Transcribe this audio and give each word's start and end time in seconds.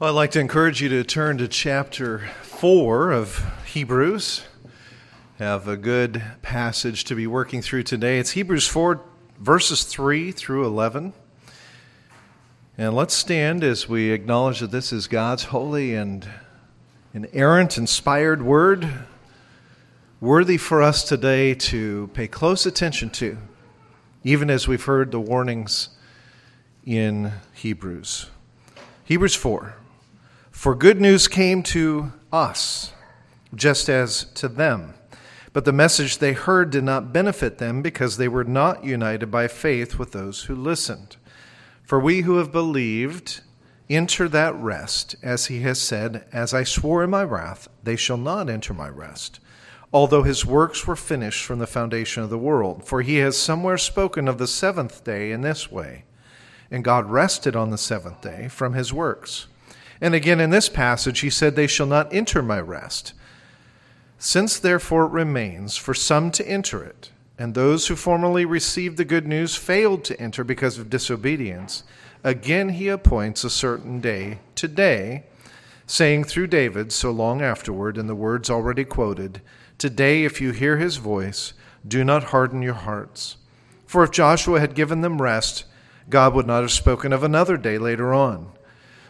Well, 0.00 0.08
I'd 0.08 0.16
like 0.16 0.30
to 0.30 0.40
encourage 0.40 0.80
you 0.80 0.88
to 0.88 1.04
turn 1.04 1.36
to 1.36 1.46
chapter 1.46 2.20
4 2.40 3.12
of 3.12 3.44
Hebrews. 3.66 4.46
Have 5.38 5.68
a 5.68 5.76
good 5.76 6.22
passage 6.40 7.04
to 7.04 7.14
be 7.14 7.26
working 7.26 7.60
through 7.60 7.82
today. 7.82 8.18
It's 8.18 8.30
Hebrews 8.30 8.66
4, 8.66 8.98
verses 9.38 9.84
3 9.84 10.32
through 10.32 10.64
11. 10.64 11.12
And 12.78 12.94
let's 12.94 13.12
stand 13.12 13.62
as 13.62 13.90
we 13.90 14.10
acknowledge 14.10 14.60
that 14.60 14.70
this 14.70 14.90
is 14.90 15.06
God's 15.06 15.44
holy 15.44 15.94
and 15.94 16.26
inerrant, 17.12 17.76
inspired 17.76 18.40
word, 18.40 18.88
worthy 20.18 20.56
for 20.56 20.80
us 20.80 21.04
today 21.04 21.52
to 21.52 22.08
pay 22.14 22.26
close 22.26 22.64
attention 22.64 23.10
to, 23.10 23.36
even 24.24 24.48
as 24.48 24.66
we've 24.66 24.84
heard 24.84 25.10
the 25.10 25.20
warnings 25.20 25.90
in 26.86 27.32
Hebrews. 27.52 28.30
Hebrews 29.04 29.34
4. 29.34 29.74
For 30.60 30.74
good 30.74 31.00
news 31.00 31.26
came 31.26 31.62
to 31.62 32.12
us, 32.30 32.92
just 33.54 33.88
as 33.88 34.24
to 34.34 34.46
them. 34.46 34.92
But 35.54 35.64
the 35.64 35.72
message 35.72 36.18
they 36.18 36.34
heard 36.34 36.68
did 36.68 36.84
not 36.84 37.14
benefit 37.14 37.56
them 37.56 37.80
because 37.80 38.18
they 38.18 38.28
were 38.28 38.44
not 38.44 38.84
united 38.84 39.30
by 39.30 39.48
faith 39.48 39.98
with 39.98 40.12
those 40.12 40.42
who 40.42 40.54
listened. 40.54 41.16
For 41.82 41.98
we 41.98 42.20
who 42.20 42.36
have 42.36 42.52
believed 42.52 43.40
enter 43.88 44.28
that 44.28 44.54
rest, 44.54 45.16
as 45.22 45.46
he 45.46 45.60
has 45.60 45.80
said, 45.80 46.26
As 46.30 46.52
I 46.52 46.64
swore 46.64 47.02
in 47.02 47.08
my 47.08 47.24
wrath, 47.24 47.66
they 47.82 47.96
shall 47.96 48.18
not 48.18 48.50
enter 48.50 48.74
my 48.74 48.90
rest. 48.90 49.40
Although 49.94 50.24
his 50.24 50.44
works 50.44 50.86
were 50.86 50.94
finished 50.94 51.42
from 51.42 51.58
the 51.58 51.66
foundation 51.66 52.22
of 52.22 52.28
the 52.28 52.36
world. 52.36 52.84
For 52.84 53.00
he 53.00 53.16
has 53.16 53.38
somewhere 53.38 53.78
spoken 53.78 54.28
of 54.28 54.36
the 54.36 54.46
seventh 54.46 55.04
day 55.04 55.32
in 55.32 55.40
this 55.40 55.72
way. 55.72 56.04
And 56.70 56.84
God 56.84 57.08
rested 57.08 57.56
on 57.56 57.70
the 57.70 57.78
seventh 57.78 58.20
day 58.20 58.48
from 58.48 58.74
his 58.74 58.92
works. 58.92 59.46
And 60.00 60.14
again 60.14 60.40
in 60.40 60.50
this 60.50 60.68
passage, 60.68 61.20
he 61.20 61.30
said, 61.30 61.56
They 61.56 61.66
shall 61.66 61.86
not 61.86 62.12
enter 62.12 62.42
my 62.42 62.60
rest. 62.60 63.12
Since 64.18 64.58
therefore 64.58 65.06
it 65.06 65.12
remains 65.12 65.76
for 65.76 65.94
some 65.94 66.30
to 66.32 66.48
enter 66.48 66.82
it, 66.82 67.10
and 67.38 67.54
those 67.54 67.86
who 67.86 67.96
formerly 67.96 68.44
received 68.44 68.96
the 68.96 69.04
good 69.04 69.26
news 69.26 69.56
failed 69.56 70.04
to 70.04 70.20
enter 70.20 70.44
because 70.44 70.78
of 70.78 70.90
disobedience, 70.90 71.84
again 72.22 72.70
he 72.70 72.88
appoints 72.88 73.44
a 73.44 73.50
certain 73.50 74.00
day, 74.00 74.40
today, 74.54 75.24
saying 75.86 76.24
through 76.24 76.46
David 76.46 76.92
so 76.92 77.10
long 77.10 77.40
afterward, 77.40 77.96
in 77.96 78.06
the 78.06 78.14
words 78.14 78.50
already 78.50 78.84
quoted, 78.84 79.40
Today, 79.78 80.24
if 80.24 80.40
you 80.40 80.52
hear 80.52 80.76
his 80.76 80.98
voice, 80.98 81.54
do 81.88 82.04
not 82.04 82.24
harden 82.24 82.60
your 82.60 82.74
hearts. 82.74 83.38
For 83.86 84.04
if 84.04 84.10
Joshua 84.10 84.60
had 84.60 84.74
given 84.74 85.00
them 85.00 85.22
rest, 85.22 85.64
God 86.10 86.34
would 86.34 86.46
not 86.46 86.60
have 86.60 86.70
spoken 86.70 87.12
of 87.12 87.24
another 87.24 87.56
day 87.56 87.78
later 87.78 88.12
on. 88.12 88.52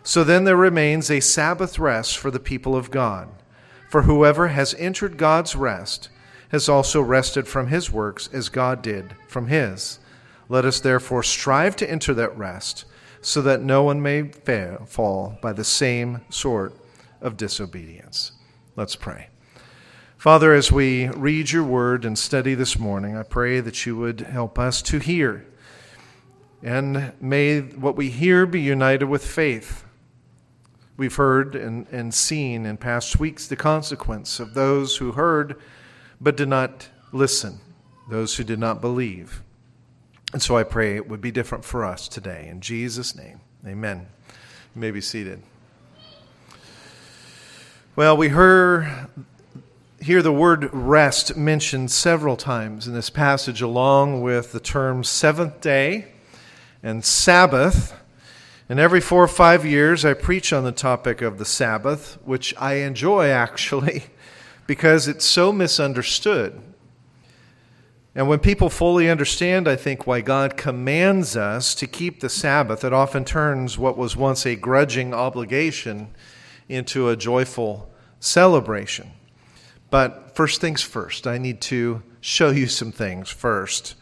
So 0.02 0.24
then 0.24 0.44
there 0.44 0.56
remains 0.56 1.10
a 1.10 1.20
Sabbath 1.20 1.78
rest 1.78 2.16
for 2.16 2.30
the 2.30 2.40
people 2.40 2.74
of 2.74 2.90
God. 2.90 3.28
For 3.90 4.02
whoever 4.02 4.48
has 4.48 4.74
entered 4.74 5.16
God's 5.16 5.54
rest 5.56 6.08
has 6.50 6.68
also 6.68 7.00
rested 7.00 7.46
from 7.46 7.68
his 7.68 7.90
works 7.90 8.28
as 8.32 8.48
God 8.48 8.82
did 8.82 9.14
from 9.28 9.48
his. 9.48 9.98
Let 10.48 10.64
us 10.64 10.80
therefore 10.80 11.22
strive 11.22 11.76
to 11.76 11.90
enter 11.90 12.14
that 12.14 12.36
rest, 12.36 12.84
so 13.20 13.42
that 13.42 13.62
no 13.62 13.82
one 13.82 14.02
may 14.02 14.22
fail, 14.22 14.84
fall 14.86 15.38
by 15.42 15.52
the 15.52 15.64
same 15.64 16.22
sort 16.30 16.74
of 17.20 17.36
disobedience. 17.36 18.32
Let's 18.76 18.96
pray. 18.96 19.28
Father, 20.16 20.52
as 20.52 20.72
we 20.72 21.08
read 21.08 21.50
your 21.50 21.64
word 21.64 22.04
and 22.04 22.18
study 22.18 22.54
this 22.54 22.78
morning, 22.78 23.16
I 23.16 23.22
pray 23.22 23.60
that 23.60 23.86
you 23.86 23.96
would 23.96 24.20
help 24.20 24.58
us 24.58 24.82
to 24.82 24.98
hear. 24.98 25.46
And 26.62 27.12
may 27.20 27.60
what 27.60 27.96
we 27.96 28.10
hear 28.10 28.44
be 28.46 28.60
united 28.60 29.04
with 29.04 29.24
faith 29.24 29.84
We've 31.00 31.16
heard 31.16 31.56
and, 31.56 31.86
and 31.90 32.12
seen 32.12 32.66
in 32.66 32.76
past 32.76 33.18
weeks 33.18 33.46
the 33.46 33.56
consequence 33.56 34.38
of 34.38 34.52
those 34.52 34.98
who 34.98 35.12
heard 35.12 35.56
but 36.20 36.36
did 36.36 36.50
not 36.50 36.90
listen, 37.10 37.58
those 38.10 38.36
who 38.36 38.44
did 38.44 38.58
not 38.58 38.82
believe. 38.82 39.42
And 40.34 40.42
so 40.42 40.58
I 40.58 40.62
pray 40.62 40.96
it 40.96 41.08
would 41.08 41.22
be 41.22 41.30
different 41.30 41.64
for 41.64 41.86
us 41.86 42.06
today. 42.06 42.48
In 42.50 42.60
Jesus' 42.60 43.16
name, 43.16 43.40
amen. 43.66 44.08
You 44.74 44.80
may 44.82 44.90
be 44.90 45.00
seated. 45.00 45.42
Well, 47.96 48.14
we 48.14 48.28
heard 48.28 49.08
hear 50.02 50.20
the 50.20 50.34
word 50.34 50.68
rest 50.70 51.34
mentioned 51.34 51.90
several 51.90 52.36
times 52.36 52.86
in 52.86 52.92
this 52.92 53.08
passage, 53.08 53.62
along 53.62 54.20
with 54.20 54.52
the 54.52 54.60
terms 54.60 55.08
seventh 55.08 55.62
day 55.62 56.08
and 56.82 57.02
Sabbath. 57.02 57.98
And 58.70 58.78
every 58.78 59.00
four 59.00 59.24
or 59.24 59.28
five 59.28 59.66
years, 59.66 60.04
I 60.04 60.14
preach 60.14 60.52
on 60.52 60.62
the 60.62 60.70
topic 60.70 61.22
of 61.22 61.38
the 61.38 61.44
Sabbath, 61.44 62.18
which 62.24 62.54
I 62.56 62.74
enjoy 62.74 63.28
actually 63.30 64.04
because 64.68 65.08
it's 65.08 65.24
so 65.24 65.52
misunderstood. 65.52 66.62
And 68.14 68.28
when 68.28 68.38
people 68.38 68.70
fully 68.70 69.10
understand, 69.10 69.66
I 69.66 69.74
think, 69.74 70.06
why 70.06 70.20
God 70.20 70.56
commands 70.56 71.36
us 71.36 71.74
to 71.74 71.88
keep 71.88 72.20
the 72.20 72.28
Sabbath, 72.28 72.84
it 72.84 72.92
often 72.92 73.24
turns 73.24 73.76
what 73.76 73.98
was 73.98 74.16
once 74.16 74.46
a 74.46 74.54
grudging 74.54 75.12
obligation 75.12 76.14
into 76.68 77.08
a 77.08 77.16
joyful 77.16 77.90
celebration. 78.20 79.10
But 79.90 80.36
first 80.36 80.60
things 80.60 80.80
first, 80.80 81.26
I 81.26 81.38
need 81.38 81.60
to 81.62 82.04
show 82.20 82.50
you 82.50 82.68
some 82.68 82.92
things 82.92 83.30
first. 83.30 83.96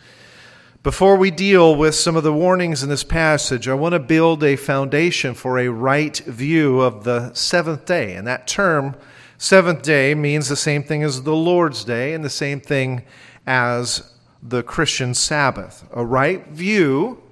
Before 0.89 1.17
we 1.17 1.31
deal 1.31 1.77
with 1.77 1.95
some 1.95 2.17
of 2.17 2.23
the 2.23 2.33
warnings 2.33 2.83
in 2.83 2.89
this 2.89 3.05
passage, 3.05 3.69
I 3.69 3.75
want 3.75 3.93
to 3.93 3.99
build 3.99 4.43
a 4.43 4.57
foundation 4.57 5.35
for 5.35 5.59
a 5.59 5.69
right 5.69 6.17
view 6.17 6.81
of 6.81 7.05
the 7.05 7.31
seventh 7.35 7.85
day. 7.85 8.15
And 8.15 8.27
that 8.27 8.47
term, 8.47 8.97
seventh 9.37 9.83
day, 9.83 10.15
means 10.15 10.49
the 10.49 10.57
same 10.57 10.83
thing 10.83 11.03
as 11.03 11.25
the 11.25 11.37
Lord's 11.37 11.85
day 11.85 12.15
and 12.15 12.25
the 12.25 12.31
same 12.31 12.59
thing 12.59 13.05
as 13.47 14.15
the 14.43 14.63
Christian 14.63 15.13
Sabbath. 15.13 15.87
A 15.93 16.03
right 16.03 16.47
view 16.47 17.23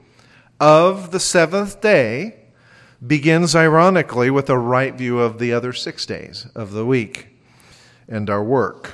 of 0.61 1.11
the 1.11 1.19
seventh 1.19 1.81
day 1.81 2.37
begins, 3.07 3.57
ironically, 3.57 4.29
with 4.29 4.51
a 4.51 4.59
right 4.59 4.95
view 4.95 5.19
of 5.19 5.39
the 5.39 5.55
other 5.55 5.73
six 5.73 6.05
days 6.05 6.47
of 6.55 6.73
the 6.73 6.85
week 6.85 7.29
and 8.07 8.29
our 8.29 8.45
work. 8.45 8.93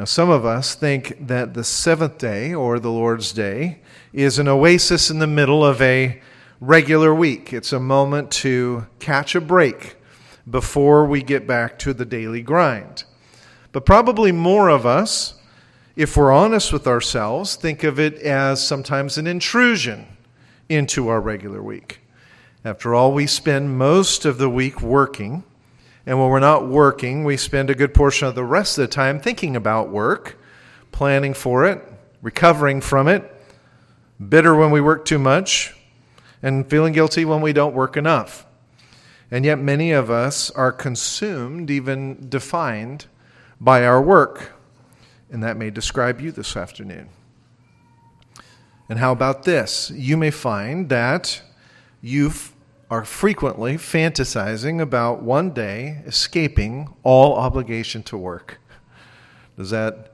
Now, 0.00 0.06
some 0.06 0.30
of 0.30 0.46
us 0.46 0.74
think 0.74 1.26
that 1.26 1.52
the 1.52 1.62
seventh 1.62 2.16
day, 2.16 2.54
or 2.54 2.78
the 2.78 2.90
Lord's 2.90 3.32
Day, 3.32 3.80
is 4.14 4.38
an 4.38 4.48
oasis 4.48 5.10
in 5.10 5.18
the 5.18 5.26
middle 5.26 5.62
of 5.62 5.82
a 5.82 6.22
regular 6.58 7.14
week. 7.14 7.52
It's 7.52 7.74
a 7.74 7.78
moment 7.78 8.30
to 8.30 8.86
catch 8.98 9.34
a 9.34 9.42
break 9.42 9.96
before 10.48 11.04
we 11.04 11.22
get 11.22 11.46
back 11.46 11.78
to 11.80 11.92
the 11.92 12.06
daily 12.06 12.40
grind. 12.40 13.04
But 13.72 13.84
probably 13.84 14.32
more 14.32 14.70
of 14.70 14.86
us, 14.86 15.34
if 15.96 16.16
we're 16.16 16.32
honest 16.32 16.72
with 16.72 16.86
ourselves, 16.86 17.54
think 17.56 17.84
of 17.84 18.00
it 18.00 18.14
as 18.22 18.66
sometimes 18.66 19.18
an 19.18 19.26
intrusion 19.26 20.06
into 20.70 21.08
our 21.08 21.20
regular 21.20 21.62
week. 21.62 22.00
After 22.64 22.94
all, 22.94 23.12
we 23.12 23.26
spend 23.26 23.76
most 23.76 24.24
of 24.24 24.38
the 24.38 24.48
week 24.48 24.80
working 24.80 25.44
and 26.06 26.18
when 26.18 26.28
we're 26.30 26.40
not 26.40 26.68
working, 26.68 27.24
we 27.24 27.36
spend 27.36 27.70
a 27.70 27.74
good 27.74 27.94
portion 27.94 28.26
of 28.26 28.34
the 28.34 28.44
rest 28.44 28.78
of 28.78 28.82
the 28.82 28.88
time 28.88 29.20
thinking 29.20 29.54
about 29.54 29.90
work, 29.90 30.38
planning 30.92 31.34
for 31.34 31.66
it, 31.66 31.82
recovering 32.22 32.80
from 32.80 33.06
it, 33.06 33.30
bitter 34.28 34.54
when 34.54 34.70
we 34.70 34.80
work 34.80 35.04
too 35.04 35.18
much, 35.18 35.74
and 36.42 36.68
feeling 36.68 36.92
guilty 36.92 37.24
when 37.24 37.40
we 37.40 37.52
don't 37.52 37.74
work 37.74 37.96
enough. 37.96 38.46
And 39.30 39.44
yet, 39.44 39.58
many 39.58 39.92
of 39.92 40.10
us 40.10 40.50
are 40.50 40.72
consumed, 40.72 41.70
even 41.70 42.28
defined, 42.28 43.06
by 43.60 43.84
our 43.84 44.02
work. 44.02 44.52
And 45.30 45.42
that 45.44 45.56
may 45.56 45.70
describe 45.70 46.20
you 46.20 46.32
this 46.32 46.56
afternoon. 46.56 47.10
And 48.88 48.98
how 48.98 49.12
about 49.12 49.44
this? 49.44 49.92
You 49.94 50.16
may 50.16 50.32
find 50.32 50.88
that 50.88 51.42
you've 52.02 52.49
are 52.90 53.04
frequently 53.04 53.76
fantasizing 53.76 54.80
about 54.80 55.22
one 55.22 55.50
day 55.50 56.02
escaping 56.06 56.92
all 57.04 57.34
obligation 57.34 58.02
to 58.02 58.16
work. 58.16 58.58
Does 59.56 59.70
that 59.70 60.12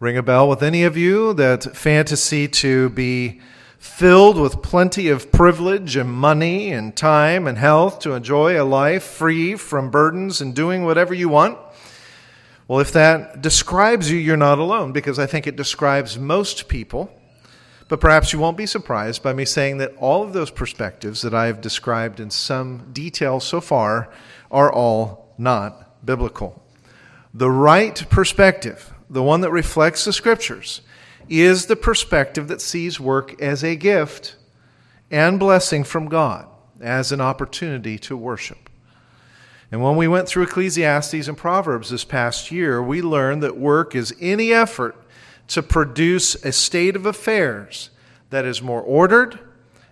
ring 0.00 0.16
a 0.16 0.22
bell 0.22 0.48
with 0.48 0.62
any 0.62 0.84
of 0.84 0.96
you? 0.96 1.34
That 1.34 1.76
fantasy 1.76 2.48
to 2.48 2.88
be 2.88 3.42
filled 3.78 4.40
with 4.40 4.62
plenty 4.62 5.08
of 5.08 5.30
privilege 5.30 5.96
and 5.96 6.10
money 6.10 6.72
and 6.72 6.96
time 6.96 7.46
and 7.46 7.58
health 7.58 7.98
to 8.00 8.12
enjoy 8.12 8.60
a 8.60 8.64
life 8.64 9.04
free 9.04 9.54
from 9.54 9.90
burdens 9.90 10.40
and 10.40 10.54
doing 10.54 10.84
whatever 10.84 11.12
you 11.12 11.28
want? 11.28 11.58
Well, 12.66 12.80
if 12.80 12.90
that 12.92 13.42
describes 13.42 14.10
you, 14.10 14.18
you're 14.18 14.36
not 14.36 14.58
alone 14.58 14.92
because 14.92 15.18
I 15.18 15.26
think 15.26 15.46
it 15.46 15.56
describes 15.56 16.18
most 16.18 16.68
people 16.68 17.12
but 17.88 18.00
perhaps 18.00 18.32
you 18.32 18.38
won't 18.38 18.56
be 18.56 18.66
surprised 18.66 19.22
by 19.22 19.32
me 19.32 19.44
saying 19.44 19.78
that 19.78 19.94
all 19.96 20.22
of 20.22 20.34
those 20.34 20.50
perspectives 20.50 21.22
that 21.22 21.34
I 21.34 21.46
have 21.46 21.60
described 21.60 22.20
in 22.20 22.30
some 22.30 22.90
detail 22.92 23.40
so 23.40 23.60
far 23.60 24.10
are 24.50 24.72
all 24.72 25.34
not 25.38 26.04
biblical. 26.04 26.62
The 27.32 27.50
right 27.50 28.04
perspective, 28.10 28.92
the 29.08 29.22
one 29.22 29.40
that 29.40 29.50
reflects 29.50 30.04
the 30.04 30.12
scriptures, 30.12 30.82
is 31.28 31.66
the 31.66 31.76
perspective 31.76 32.48
that 32.48 32.60
sees 32.60 33.00
work 33.00 33.40
as 33.40 33.64
a 33.64 33.76
gift 33.76 34.36
and 35.10 35.38
blessing 35.38 35.84
from 35.84 36.08
God, 36.08 36.46
as 36.80 37.12
an 37.12 37.20
opportunity 37.20 37.98
to 38.00 38.16
worship. 38.16 38.68
And 39.70 39.82
when 39.82 39.96
we 39.96 40.08
went 40.08 40.28
through 40.28 40.44
Ecclesiastes 40.44 41.28
and 41.28 41.36
Proverbs 41.36 41.90
this 41.90 42.04
past 42.04 42.50
year, 42.50 42.82
we 42.82 43.02
learned 43.02 43.42
that 43.42 43.58
work 43.58 43.94
is 43.94 44.14
any 44.20 44.52
effort 44.52 44.96
to 45.48 45.62
produce 45.62 46.34
a 46.44 46.52
state 46.52 46.94
of 46.94 47.06
affairs 47.06 47.90
that 48.30 48.44
is 48.44 48.62
more 48.62 48.82
ordered 48.82 49.38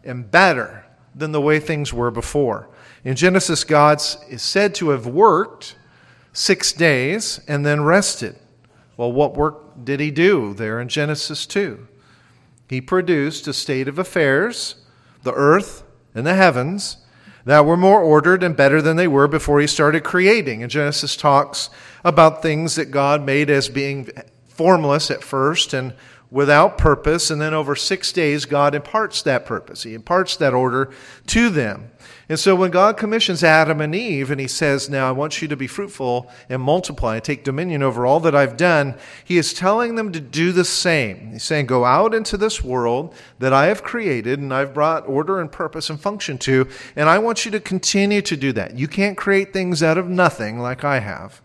and 0.05 0.31
better 0.31 0.85
than 1.15 1.33
the 1.33 1.41
way 1.41 1.59
things 1.59 1.93
were 1.93 2.11
before. 2.11 2.69
In 3.05 3.17
Genesis, 3.17 3.65
God 3.65 4.01
is 4.29 4.43
said 4.43 4.75
to 4.77 4.91
have 4.91 5.07
worked 5.07 5.77
six 6.33 6.73
days 6.73 7.41
and 7.49 7.65
then 7.65 7.83
rested. 7.83 8.37
Well, 8.97 9.13
what 9.13 9.37
work 9.37 9.85
did 9.85 10.01
he 10.01 10.11
do 10.11 10.55
there 10.55 10.81
in 10.81 10.89
Genesis 10.89 11.47
2? 11.47 11.89
He 12.69 12.81
produced 12.81 13.47
a 13.47 13.53
state 13.53 13.89
of 13.89 13.99
affairs, 13.99 14.77
the 15.23 15.33
earth 15.33 15.85
and 16.15 16.27
the 16.27 16.35
heavens, 16.35 16.99
that 17.45 17.65
were 17.65 17.77
more 17.77 18.03
ordered 18.03 18.43
and 18.43 18.57
better 18.57 18.83
than 18.83 18.97
they 18.97 19.07
were 19.07 19.29
before 19.29 19.61
he 19.61 19.67
started 19.69 20.03
creating. 20.03 20.63
And 20.63 20.71
Genesis 20.71 21.17
talks 21.17 21.71
about 22.05 22.43
things 22.43 22.75
that 22.75 22.91
God 22.91 23.25
made 23.25 23.49
as 23.49 23.69
being 23.69 24.09
formless 24.57 25.11
at 25.11 25.23
first 25.23 25.73
and 25.73 25.93
without 26.31 26.77
purpose. 26.77 27.31
And 27.31 27.41
then 27.41 27.55
over 27.55 27.77
six 27.77 28.13
days, 28.13 28.45
God 28.45 28.75
imparts 28.75 29.23
that 29.23 29.47
purpose. 29.47 29.85
He 29.85 29.95
imparts 29.95 30.37
that 30.37 30.55
order 30.55 30.93
to 31.29 31.51
them. 31.51 31.91
And 32.29 32.39
so 32.39 32.57
when 32.57 32.73
God 32.73 32.97
commissions 32.97 33.45
Adam 33.45 33.81
and 33.81 33.95
Eve 33.95 34.33
and 34.33 34.41
he 34.41 34.49
says, 34.49 34.91
Now 34.91 35.09
I 35.09 35.13
want 35.13 35.41
you 35.41 35.47
to 35.49 35.57
be 35.57 35.69
fruitful 35.69 36.31
and 36.49 36.61
multiply 36.61 37.17
and 37.17 37.25
take 37.25 37.45
dominion 37.45 37.83
over 37.85 38.05
all 38.05 38.19
that 38.21 38.35
I've 38.35 38.57
done, 38.57 38.97
he 39.25 39.39
is 39.39 39.55
telling 39.55 39.95
them 39.95 40.11
to 40.13 40.21
do 40.21 40.51
the 40.51 40.65
same. 40.65 41.33
He's 41.33 41.45
saying, 41.45 41.67
Go 41.67 41.85
out 41.85 42.15
into 42.15 42.37
this 42.37 42.65
world 42.65 43.15
that 43.39 43.53
I 43.53 43.67
have 43.67 43.85
created 43.85 44.41
and 44.41 44.53
I've 44.53 44.75
brought 44.75 45.09
order 45.09 45.41
and 45.41 45.51
purpose 45.51 45.89
and 45.89 46.01
function 46.01 46.37
to, 46.39 46.69
and 46.97 47.09
I 47.09 47.19
want 47.19 47.45
you 47.45 47.53
to 47.53 47.61
continue 47.61 48.23
to 48.23 48.37
do 48.37 48.53
that. 48.53 48.77
You 48.77 48.89
can't 48.89 49.17
create 49.17 49.53
things 49.53 49.83
out 49.83 49.99
of 49.99 50.09
nothing 50.09 50.59
like 50.59 50.83
I 50.83 50.99
have, 50.99 51.41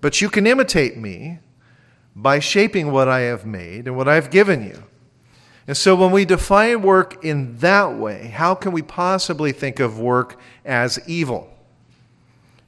but 0.00 0.20
you 0.20 0.28
can 0.28 0.46
imitate 0.46 0.96
me 0.96 1.38
by 2.20 2.40
shaping 2.40 2.90
what 2.90 3.06
I 3.06 3.20
have 3.20 3.46
made 3.46 3.86
and 3.86 3.96
what 3.96 4.08
I've 4.08 4.28
given 4.28 4.64
you. 4.64 4.82
And 5.68 5.76
so 5.76 5.94
when 5.94 6.10
we 6.10 6.24
define 6.24 6.82
work 6.82 7.24
in 7.24 7.58
that 7.58 7.94
way, 7.94 8.28
how 8.28 8.56
can 8.56 8.72
we 8.72 8.82
possibly 8.82 9.52
think 9.52 9.78
of 9.78 10.00
work 10.00 10.40
as 10.64 10.98
evil 11.06 11.48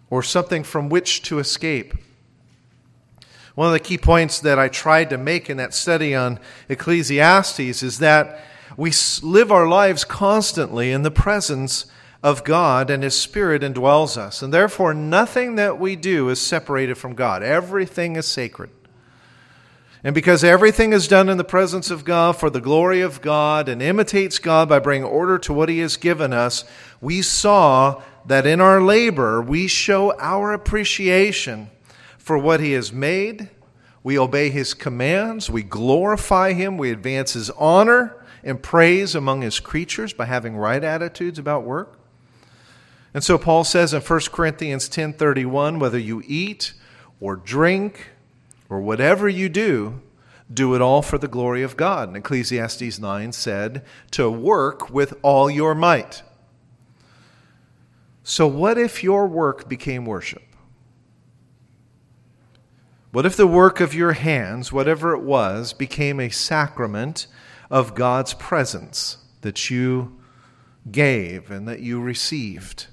or 0.08 0.22
something 0.22 0.62
from 0.62 0.88
which 0.88 1.22
to 1.22 1.40
escape? 1.40 1.94
One 3.56 3.66
of 3.66 3.72
the 3.72 3.80
key 3.80 3.98
points 3.98 4.38
that 4.40 4.58
I 4.58 4.68
tried 4.68 5.10
to 5.10 5.18
make 5.18 5.50
in 5.50 5.56
that 5.56 5.74
study 5.74 6.14
on 6.14 6.38
Ecclesiastes 6.68 7.82
is 7.82 7.98
that 7.98 8.40
we 8.76 8.92
live 9.22 9.50
our 9.50 9.66
lives 9.66 10.04
constantly 10.04 10.92
in 10.92 11.02
the 11.02 11.10
presence 11.10 11.86
of 12.22 12.44
God 12.44 12.88
and 12.88 13.02
His 13.02 13.18
Spirit 13.18 13.62
indwells 13.62 14.16
us. 14.16 14.42
And 14.42 14.54
therefore, 14.54 14.94
nothing 14.94 15.56
that 15.56 15.80
we 15.80 15.96
do 15.96 16.28
is 16.28 16.40
separated 16.40 16.96
from 16.96 17.14
God. 17.14 17.42
Everything 17.42 18.14
is 18.14 18.26
sacred. 18.26 18.70
And 20.02 20.14
because 20.14 20.42
everything 20.42 20.92
is 20.92 21.08
done 21.08 21.28
in 21.28 21.36
the 21.36 21.44
presence 21.44 21.90
of 21.90 22.04
God 22.04 22.36
for 22.36 22.48
the 22.48 22.60
glory 22.60 23.02
of 23.02 23.20
God 23.20 23.68
and 23.68 23.82
imitates 23.82 24.38
God 24.38 24.68
by 24.68 24.78
bringing 24.78 25.04
order 25.04 25.38
to 25.40 25.52
what 25.52 25.68
He 25.68 25.80
has 25.80 25.98
given 25.98 26.32
us, 26.32 26.64
we 27.02 27.20
saw 27.20 28.02
that 28.24 28.46
in 28.46 28.60
our 28.60 28.80
labor 28.80 29.42
we 29.42 29.66
show 29.66 30.16
our 30.18 30.52
appreciation 30.52 31.68
for 32.16 32.38
what 32.38 32.60
He 32.60 32.72
has 32.72 32.92
made. 32.92 33.50
We 34.02 34.18
obey 34.18 34.48
His 34.48 34.72
commands, 34.72 35.50
we 35.50 35.62
glorify 35.62 36.54
Him, 36.54 36.78
we 36.78 36.90
advance 36.90 37.34
His 37.34 37.50
honor 37.50 38.16
and 38.42 38.62
praise 38.62 39.14
among 39.14 39.42
His 39.42 39.60
creatures 39.60 40.14
by 40.14 40.24
having 40.24 40.56
right 40.56 40.82
attitudes 40.82 41.38
about 41.38 41.64
work. 41.64 41.98
And 43.12 43.22
so 43.22 43.36
Paul 43.36 43.64
says 43.64 43.92
in 43.92 44.00
1 44.00 44.20
Corinthians 44.32 44.88
10:31 44.88 45.78
whether 45.78 45.98
you 45.98 46.22
eat 46.26 46.72
or 47.20 47.36
drink 47.36 48.12
or 48.70 48.80
whatever 48.80 49.28
you 49.28 49.48
do, 49.48 50.00
do 50.52 50.74
it 50.74 50.80
all 50.80 51.02
for 51.02 51.18
the 51.18 51.28
glory 51.28 51.62
of 51.62 51.76
God. 51.76 52.08
And 52.08 52.16
Ecclesiastes 52.16 52.98
9 52.98 53.32
said 53.32 53.84
to 54.12 54.30
work 54.30 54.88
with 54.90 55.14
all 55.22 55.50
your 55.50 55.74
might. 55.74 56.22
So, 58.22 58.46
what 58.46 58.78
if 58.78 59.02
your 59.02 59.26
work 59.26 59.68
became 59.68 60.06
worship? 60.06 60.42
What 63.12 63.26
if 63.26 63.36
the 63.36 63.46
work 63.46 63.80
of 63.80 63.92
your 63.92 64.12
hands, 64.12 64.72
whatever 64.72 65.12
it 65.14 65.22
was, 65.22 65.72
became 65.72 66.20
a 66.20 66.30
sacrament 66.30 67.26
of 67.68 67.96
God's 67.96 68.34
presence 68.34 69.18
that 69.40 69.68
you 69.68 70.16
gave 70.90 71.50
and 71.50 71.66
that 71.66 71.80
you 71.80 72.00
received? 72.00 72.86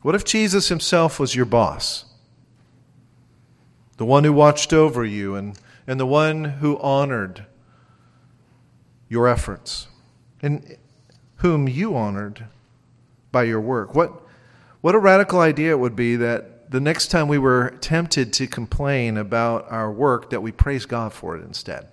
What 0.00 0.14
if 0.14 0.24
Jesus 0.24 0.68
himself 0.68 1.20
was 1.20 1.34
your 1.34 1.44
boss? 1.44 2.06
The 4.04 4.10
one 4.10 4.24
who 4.24 4.34
watched 4.34 4.74
over 4.74 5.02
you 5.02 5.34
and, 5.34 5.58
and 5.86 5.98
the 5.98 6.04
one 6.04 6.44
who 6.44 6.78
honored 6.80 7.46
your 9.08 9.26
efforts, 9.26 9.88
and 10.42 10.76
whom 11.36 11.66
you 11.66 11.96
honored 11.96 12.44
by 13.32 13.44
your 13.44 13.62
work. 13.62 13.94
What, 13.94 14.12
what 14.82 14.94
a 14.94 14.98
radical 14.98 15.40
idea 15.40 15.70
it 15.70 15.78
would 15.78 15.96
be 15.96 16.16
that 16.16 16.70
the 16.70 16.80
next 16.80 17.06
time 17.06 17.28
we 17.28 17.38
were 17.38 17.78
tempted 17.80 18.34
to 18.34 18.46
complain 18.46 19.16
about 19.16 19.72
our 19.72 19.90
work, 19.90 20.28
that 20.28 20.42
we 20.42 20.52
praise 20.52 20.84
God 20.84 21.14
for 21.14 21.34
it 21.38 21.42
instead. 21.42 21.88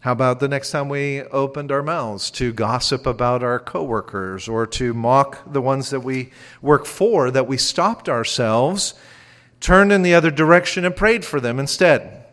How 0.00 0.10
about 0.10 0.40
the 0.40 0.48
next 0.48 0.72
time 0.72 0.88
we 0.88 1.22
opened 1.22 1.70
our 1.70 1.84
mouths 1.84 2.28
to 2.32 2.52
gossip 2.52 3.06
about 3.06 3.44
our 3.44 3.60
coworkers 3.60 4.48
or 4.48 4.66
to 4.66 4.92
mock 4.92 5.52
the 5.52 5.62
ones 5.62 5.90
that 5.90 6.00
we 6.00 6.32
work 6.60 6.86
for, 6.86 7.30
that 7.30 7.46
we 7.46 7.56
stopped 7.56 8.08
ourselves 8.08 8.94
turned 9.60 9.92
in 9.92 10.02
the 10.02 10.14
other 10.14 10.30
direction 10.30 10.84
and 10.84 10.94
prayed 10.94 11.24
for 11.24 11.40
them 11.40 11.58
instead. 11.58 12.24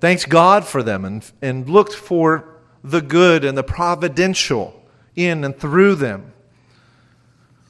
Thanks 0.00 0.24
God 0.24 0.64
for 0.64 0.82
them 0.82 1.04
and, 1.04 1.30
and 1.40 1.68
looked 1.68 1.94
for 1.94 2.60
the 2.82 3.00
good 3.00 3.44
and 3.44 3.56
the 3.56 3.62
providential 3.62 4.84
in 5.14 5.44
and 5.44 5.56
through 5.56 5.94
them. 5.94 6.32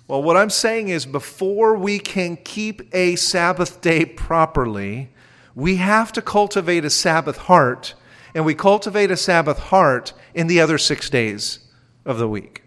Well, 0.09 0.23
what 0.23 0.37
I'm 0.37 0.51
saying 0.51 0.89
is 0.89 1.07
before 1.07 1.77
we 1.77 1.99
can 1.99 2.37
keep 2.37 2.83
a 2.95 3.17
Sabbath 3.17 3.81
day 3.81 4.05
properly, 4.05 5.11
we 5.55 5.77
have 5.77 6.13
to 6.13 6.23
cultivate 6.23 6.85
a 6.85 6.91
Sabbath 6.91 7.37
heart, 7.37 7.95
and 8.35 8.45
we 8.45 8.55
cultivate 8.55 9.11
a 9.11 9.17
Sabbath 9.17 9.59
heart 9.59 10.13
in 10.35 10.47
the 10.47 10.61
other 10.61 10.79
six 10.79 11.11
days 11.11 11.61
of 12.05 12.19
the 12.19 12.29
week. 12.29 12.63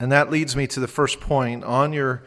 And 0.00 0.10
that 0.12 0.30
leads 0.30 0.56
me 0.56 0.66
to 0.68 0.80
the 0.80 0.88
first 0.88 1.20
point 1.20 1.64
on 1.64 1.92
your 1.92 2.24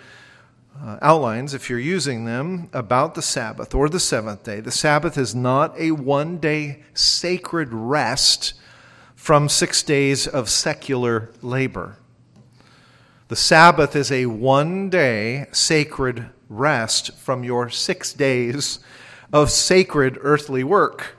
uh, 0.84 0.98
outlines, 1.02 1.54
if 1.54 1.70
you're 1.70 1.80
using 1.80 2.26
them, 2.26 2.70
about 2.74 3.16
the 3.16 3.22
Sabbath 3.22 3.74
or 3.74 3.90
the 3.90 4.00
seventh 4.00 4.44
day. 4.44 4.60
The 4.60 4.72
Sabbath 4.72 5.18
is 5.18 5.34
not 5.34 5.78
a 5.78 5.92
one 5.92 6.38
day 6.38 6.84
sacred 6.94 7.70
rest 7.72 8.54
from 9.16 9.50
six 9.50 9.84
days 9.84 10.28
of 10.28 10.50
secular 10.50 11.32
labor. 11.42 11.98
The 13.28 13.36
Sabbath 13.36 13.96
is 13.96 14.12
a 14.12 14.28
one 14.28 14.90
day 14.90 15.48
sacred 15.52 16.30
rest 16.50 17.14
from 17.18 17.44
your 17.44 17.70
six 17.70 18.14
days 18.14 18.80
of 19.34 19.52
sacred 19.52 20.18
earthly 20.22 20.64
work. 20.64 21.18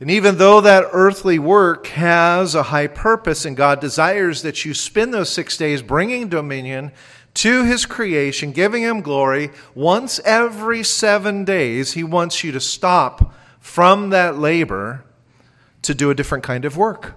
And 0.00 0.10
even 0.10 0.38
though 0.38 0.60
that 0.60 0.88
earthly 0.92 1.38
work 1.38 1.86
has 1.88 2.56
a 2.56 2.64
high 2.64 2.88
purpose 2.88 3.44
and 3.44 3.56
God 3.56 3.80
desires 3.80 4.42
that 4.42 4.64
you 4.64 4.74
spend 4.74 5.14
those 5.14 5.30
six 5.30 5.56
days 5.56 5.80
bringing 5.80 6.28
dominion 6.28 6.90
to 7.34 7.64
his 7.64 7.86
creation, 7.86 8.52
giving 8.52 8.82
him 8.82 9.00
glory. 9.00 9.50
Once 9.74 10.20
every 10.24 10.82
seven 10.82 11.44
days, 11.44 11.92
he 11.92 12.04
wants 12.04 12.44
you 12.44 12.52
to 12.52 12.60
stop 12.60 13.34
from 13.58 14.10
that 14.10 14.38
labor 14.38 15.04
to 15.82 15.94
do 15.94 16.10
a 16.10 16.14
different 16.14 16.44
kind 16.44 16.64
of 16.64 16.76
work. 16.76 17.14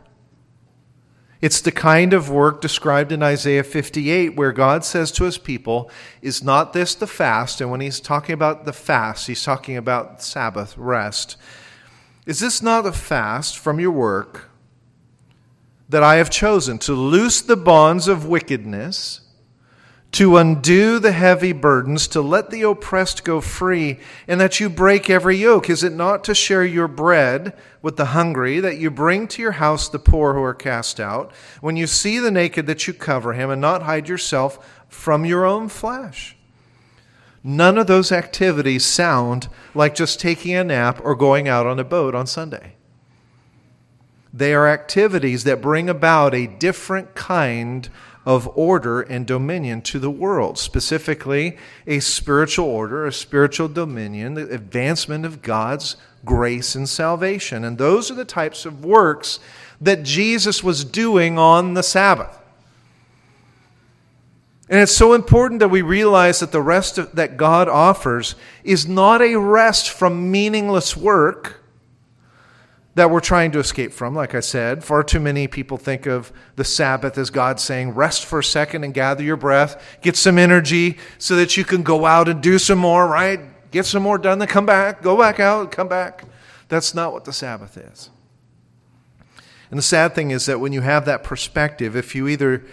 It's 1.42 1.62
the 1.62 1.72
kind 1.72 2.14
of 2.14 2.30
work 2.30 2.62
described 2.62 3.12
in 3.12 3.22
Isaiah 3.22 3.64
58 3.64 4.36
where 4.36 4.52
God 4.52 4.86
says 4.86 5.12
to 5.12 5.26
his 5.26 5.38
people, 5.38 5.92
Is 6.22 6.44
not 6.44 6.74
this 6.74 6.96
the 6.96 7.08
fast? 7.08 7.62
And 7.62 7.70
when 7.70 7.82
he's 7.82 8.00
talking 8.00 8.34
about 8.34 8.66
the 8.66 8.74
fast, 8.74 9.28
he's 9.28 9.44
talking 9.44 9.78
about 9.78 10.24
Sabbath, 10.24 10.78
rest. 10.78 11.38
Is 12.26 12.40
this 12.40 12.62
not 12.62 12.88
a 12.88 12.92
fast 12.92 13.58
from 13.58 13.80
your 13.80 13.92
work 13.92 14.50
that 15.88 16.02
I 16.02 16.16
have 16.16 16.30
chosen 16.32 16.80
to 16.80 16.94
loose 16.94 17.42
the 17.42 17.58
bonds 17.58 18.08
of 18.08 18.26
wickedness? 18.26 19.22
To 20.16 20.38
undo 20.38 20.98
the 20.98 21.12
heavy 21.12 21.52
burdens, 21.52 22.08
to 22.08 22.22
let 22.22 22.50
the 22.50 22.62
oppressed 22.62 23.26
go 23.26 23.42
free, 23.42 24.00
and 24.30 24.40
that 24.40 24.62
you 24.62 24.70
break 24.70 25.10
every 25.10 25.36
yoke? 25.36 25.70
Is 25.70 25.84
it 25.84 25.92
not 25.92 26.24
to 26.24 26.34
share 26.34 26.64
your 26.64 26.88
bread 26.88 27.54
with 27.82 27.98
the 27.98 28.06
hungry, 28.06 28.62
that 28.62 28.78
you 28.78 28.90
bring 28.90 29.28
to 29.28 29.42
your 29.42 29.52
house 29.52 29.90
the 29.90 30.00
poor 30.00 30.34
who 30.34 30.42
are 30.42 30.54
cast 30.54 31.02
out? 31.02 31.34
When 31.60 31.76
you 31.76 31.86
see 31.86 32.20
the 32.20 32.32
naked, 32.32 32.66
that 32.66 32.88
you 32.88 32.94
cover 32.94 33.34
him, 33.34 33.50
and 33.50 33.60
not 33.60 33.82
hide 33.84 34.08
yourself 34.08 34.86
from 34.88 35.26
your 35.26 35.46
own 35.46 35.68
flesh? 35.68 36.38
None 37.44 37.78
of 37.78 37.88
those 37.88 38.14
activities 38.14 38.86
sound 38.86 39.50
like 39.74 39.96
just 39.96 40.22
taking 40.22 40.56
a 40.56 40.64
nap 40.64 41.02
or 41.04 41.16
going 41.16 41.50
out 41.50 41.68
on 41.68 41.78
a 41.78 41.84
boat 41.84 42.16
on 42.16 42.26
Sunday. 42.26 42.76
They 44.34 44.54
are 44.54 44.66
activities 44.66 45.44
that 45.44 45.62
bring 45.62 45.90
about 45.90 46.34
a 46.34 46.48
different 46.48 47.16
kind 47.16 47.90
of 48.26 48.50
order 48.58 49.02
and 49.02 49.28
dominion 49.28 49.82
to 49.84 50.00
the 50.00 50.10
world, 50.10 50.58
specifically 50.58 51.58
a 51.86 52.00
spiritual 52.00 52.66
order, 52.66 53.06
a 53.06 53.14
spiritual 53.14 53.68
dominion, 53.68 54.34
the 54.34 54.50
advancement 54.50 55.26
of 55.26 55.42
God's 55.42 55.96
grace 56.26 56.74
and 56.74 56.90
salvation. 56.90 57.64
And 57.64 57.78
those 57.78 58.10
are 58.10 58.16
the 58.16 58.26
types 58.26 58.66
of 58.66 58.84
works 58.84 59.40
that 59.80 60.04
Jesus 60.04 60.64
was 60.64 60.84
doing 60.84 61.38
on 61.38 61.76
the 61.76 61.84
Sabbath. 61.84 62.36
And 64.68 64.80
it's 64.80 64.96
so 64.96 65.14
important 65.14 65.60
that 65.60 65.70
we 65.70 65.84
realize 65.84 66.40
that 66.40 66.52
the 66.52 66.62
rest 66.62 66.98
of, 66.98 67.12
that 67.12 67.38
God 67.38 67.70
offers 67.70 68.34
is 68.64 68.88
not 68.88 69.22
a 69.22 69.36
rest 69.36 69.92
from 69.92 70.32
meaningless 70.32 70.98
work 70.98 71.62
that 72.96 73.12
we're 73.12 73.20
trying 73.20 73.52
to 73.52 73.60
escape 73.60 73.92
from, 73.92 74.16
like 74.16 74.34
I 74.34 74.40
said. 74.40 74.84
Far 74.84 75.04
too 75.04 75.20
many 75.20 75.48
people 75.48 75.78
think 75.78 76.06
of 76.06 76.32
the 76.56 76.64
Sabbath 76.64 77.18
as 77.18 77.30
God 77.30 77.60
saying, 77.60 77.94
rest 77.94 78.26
for 78.26 78.40
a 78.40 78.44
second 78.44 78.86
and 78.86 78.94
gather 78.94 79.22
your 79.22 79.36
breath, 79.36 80.00
get 80.02 80.16
some 80.16 80.38
energy 80.38 80.98
so 81.18 81.36
that 81.36 81.58
you 81.58 81.66
can 81.66 81.84
go 81.84 82.06
out 82.06 82.30
and 82.30 82.42
do 82.42 82.58
some 82.58 82.80
more, 82.80 83.06
right? 83.06 83.40
Get 83.72 83.86
some 83.86 84.02
more 84.02 84.18
done, 84.18 84.40
then 84.40 84.48
come 84.48 84.66
back, 84.66 85.02
go 85.02 85.18
back 85.18 85.42
out, 85.42 85.72
come 85.72 85.90
back. 85.90 86.24
That's 86.70 86.96
not 86.96 87.12
what 87.12 87.26
the 87.26 87.34
Sabbath 87.34 87.78
is. 87.78 88.10
And 89.70 89.78
the 89.78 89.84
sad 89.84 90.16
thing 90.16 90.32
is 90.32 90.46
that 90.46 90.62
when 90.62 90.72
you 90.72 90.82
have 90.82 91.06
that 91.06 91.24
perspective, 91.24 91.98
if 91.98 92.16
you 92.16 92.30
either 92.30 92.64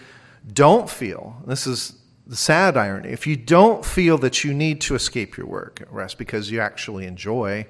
don't 0.52 0.88
feel, 0.88 1.42
this 1.46 1.66
is 1.66 1.98
the 2.26 2.36
sad 2.36 2.76
irony, 2.76 3.08
if 3.08 3.26
you 3.26 3.34
don't 3.34 3.84
feel 3.84 4.18
that 4.18 4.44
you 4.44 4.54
need 4.54 4.80
to 4.82 4.94
escape 4.94 5.36
your 5.36 5.46
work 5.46 5.80
at 5.80 5.92
rest 5.92 6.16
because 6.16 6.50
you 6.50 6.60
actually 6.60 7.06
enjoy 7.06 7.66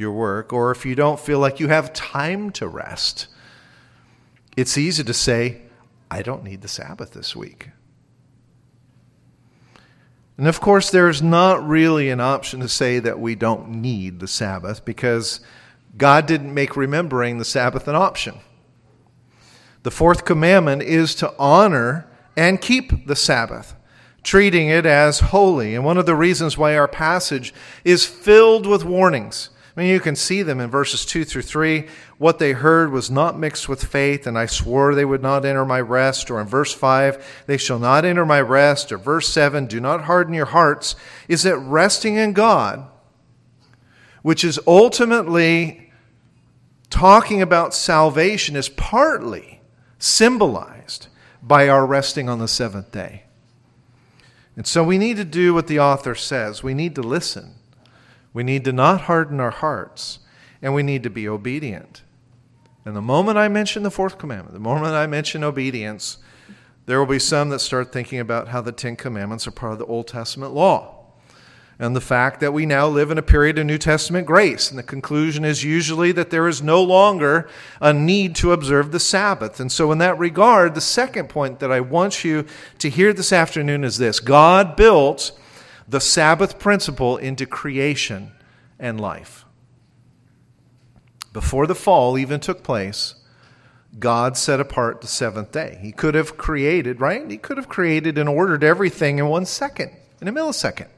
your 0.00 0.12
work, 0.12 0.52
or 0.52 0.72
if 0.72 0.84
you 0.84 0.94
don't 0.94 1.20
feel 1.20 1.38
like 1.38 1.60
you 1.60 1.68
have 1.68 1.92
time 1.92 2.50
to 2.52 2.66
rest, 2.66 3.28
it's 4.56 4.76
easy 4.76 5.04
to 5.04 5.14
say, 5.14 5.62
I 6.10 6.22
don't 6.22 6.42
need 6.42 6.62
the 6.62 6.68
Sabbath 6.68 7.12
this 7.12 7.36
week. 7.36 7.68
And 10.36 10.48
of 10.48 10.60
course, 10.60 10.90
there's 10.90 11.20
not 11.20 11.68
really 11.68 12.08
an 12.08 12.20
option 12.20 12.60
to 12.60 12.68
say 12.68 12.98
that 12.98 13.20
we 13.20 13.34
don't 13.34 13.68
need 13.68 14.20
the 14.20 14.26
Sabbath 14.26 14.84
because 14.84 15.40
God 15.98 16.26
didn't 16.26 16.54
make 16.54 16.76
remembering 16.76 17.36
the 17.36 17.44
Sabbath 17.44 17.86
an 17.86 17.94
option. 17.94 18.38
The 19.82 19.90
fourth 19.90 20.24
commandment 20.24 20.82
is 20.82 21.14
to 21.16 21.34
honor 21.38 22.06
and 22.36 22.60
keep 22.60 23.06
the 23.06 23.16
Sabbath, 23.16 23.74
treating 24.22 24.68
it 24.68 24.86
as 24.86 25.20
holy. 25.20 25.74
And 25.74 25.84
one 25.84 25.98
of 25.98 26.06
the 26.06 26.14
reasons 26.14 26.56
why 26.56 26.76
our 26.76 26.88
passage 26.88 27.52
is 27.84 28.06
filled 28.06 28.66
with 28.66 28.84
warnings 28.84 29.50
You 29.80 30.00
can 30.00 30.16
see 30.16 30.42
them 30.42 30.60
in 30.60 30.70
verses 30.70 31.04
2 31.06 31.24
through 31.24 31.42
3. 31.42 31.86
What 32.18 32.38
they 32.38 32.52
heard 32.52 32.92
was 32.92 33.10
not 33.10 33.38
mixed 33.38 33.68
with 33.68 33.84
faith, 33.84 34.26
and 34.26 34.38
I 34.38 34.46
swore 34.46 34.94
they 34.94 35.04
would 35.04 35.22
not 35.22 35.44
enter 35.44 35.64
my 35.64 35.80
rest. 35.80 36.30
Or 36.30 36.40
in 36.40 36.46
verse 36.46 36.72
5, 36.74 37.44
they 37.46 37.56
shall 37.56 37.78
not 37.78 38.04
enter 38.04 38.26
my 38.26 38.40
rest. 38.40 38.92
Or 38.92 38.98
verse 38.98 39.28
7, 39.28 39.66
do 39.66 39.80
not 39.80 40.04
harden 40.04 40.34
your 40.34 40.46
hearts. 40.46 40.96
Is 41.28 41.42
that 41.44 41.58
resting 41.58 42.16
in 42.16 42.32
God, 42.32 42.88
which 44.22 44.44
is 44.44 44.58
ultimately 44.66 45.92
talking 46.90 47.40
about 47.40 47.74
salvation, 47.74 48.56
is 48.56 48.68
partly 48.68 49.60
symbolized 49.98 51.06
by 51.42 51.68
our 51.68 51.86
resting 51.86 52.28
on 52.28 52.38
the 52.38 52.48
seventh 52.48 52.90
day. 52.92 53.24
And 54.56 54.66
so 54.66 54.82
we 54.84 54.98
need 54.98 55.16
to 55.16 55.24
do 55.24 55.54
what 55.54 55.68
the 55.68 55.78
author 55.78 56.14
says. 56.14 56.62
We 56.62 56.74
need 56.74 56.94
to 56.96 57.02
listen. 57.02 57.54
We 58.32 58.42
need 58.42 58.64
to 58.64 58.72
not 58.72 59.02
harden 59.02 59.40
our 59.40 59.50
hearts, 59.50 60.20
and 60.62 60.74
we 60.74 60.82
need 60.82 61.02
to 61.02 61.10
be 61.10 61.28
obedient. 61.28 62.02
And 62.84 62.96
the 62.96 63.02
moment 63.02 63.38
I 63.38 63.48
mention 63.48 63.82
the 63.82 63.90
fourth 63.90 64.18
commandment, 64.18 64.54
the 64.54 64.60
moment 64.60 64.94
I 64.94 65.06
mention 65.06 65.44
obedience, 65.44 66.18
there 66.86 66.98
will 66.98 67.06
be 67.06 67.18
some 67.18 67.50
that 67.50 67.60
start 67.60 67.92
thinking 67.92 68.18
about 68.18 68.48
how 68.48 68.60
the 68.60 68.72
Ten 68.72 68.96
Commandments 68.96 69.46
are 69.46 69.52
part 69.52 69.72
of 69.72 69.78
the 69.78 69.86
Old 69.86 70.08
Testament 70.08 70.52
law. 70.52 70.96
And 71.78 71.96
the 71.96 72.00
fact 72.00 72.40
that 72.40 72.52
we 72.52 72.66
now 72.66 72.88
live 72.88 73.10
in 73.10 73.16
a 73.16 73.22
period 73.22 73.58
of 73.58 73.64
New 73.64 73.78
Testament 73.78 74.26
grace. 74.26 74.68
And 74.68 74.78
the 74.78 74.82
conclusion 74.82 75.46
is 75.46 75.64
usually 75.64 76.12
that 76.12 76.28
there 76.28 76.46
is 76.46 76.60
no 76.60 76.82
longer 76.82 77.48
a 77.80 77.92
need 77.92 78.34
to 78.36 78.52
observe 78.52 78.92
the 78.92 79.00
Sabbath. 79.00 79.60
And 79.60 79.72
so, 79.72 79.90
in 79.90 79.96
that 79.98 80.18
regard, 80.18 80.74
the 80.74 80.82
second 80.82 81.30
point 81.30 81.58
that 81.60 81.72
I 81.72 81.80
want 81.80 82.22
you 82.22 82.44
to 82.80 82.90
hear 82.90 83.14
this 83.14 83.32
afternoon 83.32 83.82
is 83.82 83.96
this 83.96 84.20
God 84.20 84.76
built 84.76 85.32
the 85.90 86.00
Sabbath 86.00 86.60
principle 86.60 87.16
into 87.16 87.44
creation 87.46 88.30
and 88.78 89.00
life. 89.00 89.44
Before 91.32 91.66
the 91.66 91.74
fall 91.74 92.16
even 92.16 92.38
took 92.38 92.62
place, 92.62 93.16
God 93.98 94.36
set 94.36 94.60
apart 94.60 95.00
the 95.00 95.08
seventh 95.08 95.50
day. 95.50 95.80
He 95.82 95.90
could 95.90 96.14
have 96.14 96.36
created, 96.36 97.00
right? 97.00 97.28
He 97.28 97.36
could 97.36 97.56
have 97.56 97.68
created 97.68 98.18
and 98.18 98.28
ordered 98.28 98.62
everything 98.62 99.18
in 99.18 99.26
one 99.26 99.44
second, 99.46 99.90
in 100.20 100.28
a 100.28 100.32
millisecond. 100.32 100.88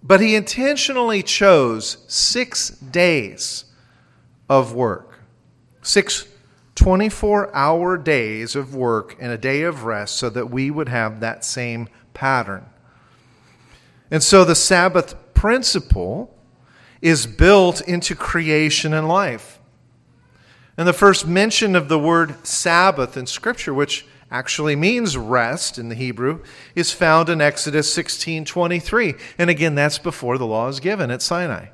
But 0.00 0.20
he 0.20 0.36
intentionally 0.36 1.24
chose 1.24 1.98
six 2.06 2.70
days 2.70 3.64
of 4.48 4.74
work, 4.74 5.18
six 5.82 6.28
24 6.76 7.54
hour 7.54 7.98
days 7.98 8.54
of 8.54 8.76
work 8.76 9.16
and 9.20 9.32
a 9.32 9.36
day 9.36 9.62
of 9.62 9.84
rest 9.84 10.16
so 10.16 10.30
that 10.30 10.50
we 10.50 10.70
would 10.70 10.88
have 10.88 11.18
that 11.18 11.44
same 11.44 11.88
pattern. 12.14 12.64
And 14.10 14.22
so 14.22 14.44
the 14.44 14.54
Sabbath 14.54 15.14
principle 15.34 16.36
is 17.00 17.26
built 17.26 17.80
into 17.82 18.14
creation 18.14 18.92
and 18.92 19.08
life. 19.08 19.58
And 20.76 20.86
the 20.88 20.92
first 20.92 21.26
mention 21.26 21.76
of 21.76 21.88
the 21.88 21.98
word 21.98 22.46
Sabbath 22.46 23.16
in 23.16 23.26
Scripture, 23.26 23.74
which 23.74 24.06
actually 24.30 24.76
means 24.76 25.16
rest 25.16 25.78
in 25.78 25.88
the 25.88 25.94
Hebrew, 25.94 26.42
is 26.74 26.92
found 26.92 27.28
in 27.28 27.40
Exodus 27.40 27.92
16:23. 27.92 29.14
And 29.38 29.50
again, 29.50 29.74
that's 29.74 29.98
before 29.98 30.38
the 30.38 30.46
law 30.46 30.68
is 30.68 30.80
given 30.80 31.10
at 31.10 31.22
Sinai. 31.22 31.66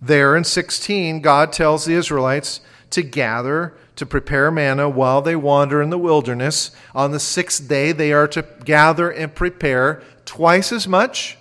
There 0.00 0.36
in 0.36 0.44
16, 0.44 1.20
God 1.20 1.52
tells 1.52 1.84
the 1.84 1.94
Israelites 1.94 2.60
to 2.90 3.02
gather 3.02 3.74
to 3.96 4.06
prepare 4.06 4.50
manna 4.50 4.88
while 4.88 5.22
they 5.22 5.36
wander 5.36 5.82
in 5.82 5.90
the 5.90 5.98
wilderness. 5.98 6.70
On 6.94 7.10
the 7.10 7.20
sixth 7.20 7.66
day, 7.66 7.92
they 7.92 8.12
are 8.12 8.28
to 8.28 8.42
gather 8.64 9.10
and 9.10 9.34
prepare 9.34 10.02
twice 10.24 10.70
as 10.70 10.86
much 10.86 11.36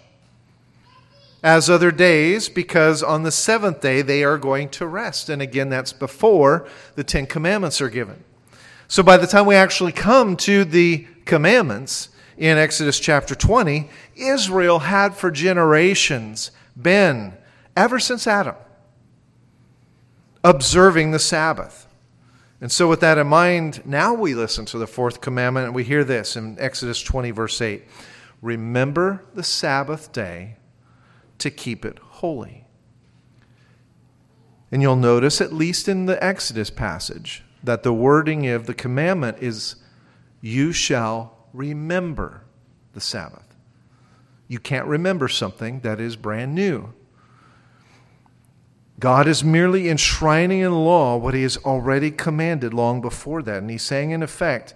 as 1.43 1.69
other 1.69 1.91
days 1.91 2.49
because 2.49 3.03
on 3.03 3.21
the 3.21 3.31
seventh 3.31 3.79
day 3.79 4.01
they 4.01 4.23
are 4.23 4.37
going 4.37 4.67
to 4.69 4.87
rest. 4.87 5.29
And 5.29 5.41
again, 5.41 5.69
that's 5.69 5.93
before 5.93 6.67
the 6.95 7.03
Ten 7.03 7.27
Commandments 7.27 7.81
are 7.81 7.89
given. 7.89 8.23
So 8.87 9.03
by 9.03 9.17
the 9.17 9.27
time 9.27 9.45
we 9.45 9.55
actually 9.55 9.91
come 9.91 10.35
to 10.37 10.63
the 10.65 11.05
commandments 11.25 12.09
in 12.37 12.57
Exodus 12.57 12.99
chapter 12.99 13.35
20, 13.35 13.89
Israel 14.15 14.79
had 14.79 15.15
for 15.15 15.29
generations 15.29 16.51
been, 16.79 17.33
ever 17.75 17.99
since 17.99 18.27
Adam, 18.27 18.55
observing 20.43 21.11
the 21.11 21.19
Sabbath. 21.19 21.84
And 22.65 22.71
so, 22.71 22.87
with 22.87 23.01
that 23.01 23.19
in 23.19 23.27
mind, 23.27 23.85
now 23.85 24.15
we 24.15 24.33
listen 24.33 24.65
to 24.65 24.79
the 24.79 24.87
fourth 24.87 25.21
commandment 25.21 25.67
and 25.67 25.75
we 25.75 25.83
hear 25.83 26.03
this 26.03 26.35
in 26.35 26.57
Exodus 26.59 26.99
20, 27.03 27.29
verse 27.29 27.61
8 27.61 27.83
Remember 28.41 29.23
the 29.35 29.43
Sabbath 29.43 30.11
day 30.11 30.55
to 31.37 31.51
keep 31.51 31.85
it 31.85 31.99
holy. 31.99 32.65
And 34.71 34.81
you'll 34.81 34.95
notice, 34.95 35.41
at 35.41 35.53
least 35.53 35.87
in 35.87 36.07
the 36.07 36.23
Exodus 36.23 36.71
passage, 36.71 37.43
that 37.63 37.83
the 37.83 37.93
wording 37.93 38.47
of 38.47 38.65
the 38.65 38.73
commandment 38.73 39.37
is, 39.41 39.75
You 40.41 40.71
shall 40.71 41.37
remember 41.53 42.45
the 42.93 42.99
Sabbath. 42.99 43.55
You 44.47 44.57
can't 44.57 44.87
remember 44.87 45.27
something 45.27 45.81
that 45.81 45.99
is 45.99 46.15
brand 46.15 46.55
new. 46.55 46.95
God 48.99 49.27
is 49.27 49.43
merely 49.43 49.89
enshrining 49.89 50.59
in 50.59 50.71
law 50.71 51.17
what 51.17 51.33
he 51.33 51.43
has 51.43 51.57
already 51.57 52.11
commanded 52.11 52.73
long 52.73 53.01
before 53.01 53.41
that. 53.43 53.57
And 53.57 53.69
he's 53.69 53.81
saying, 53.81 54.11
in 54.11 54.23
effect, 54.23 54.73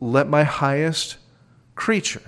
let 0.00 0.28
my 0.28 0.44
highest 0.44 1.18
creature 1.74 2.22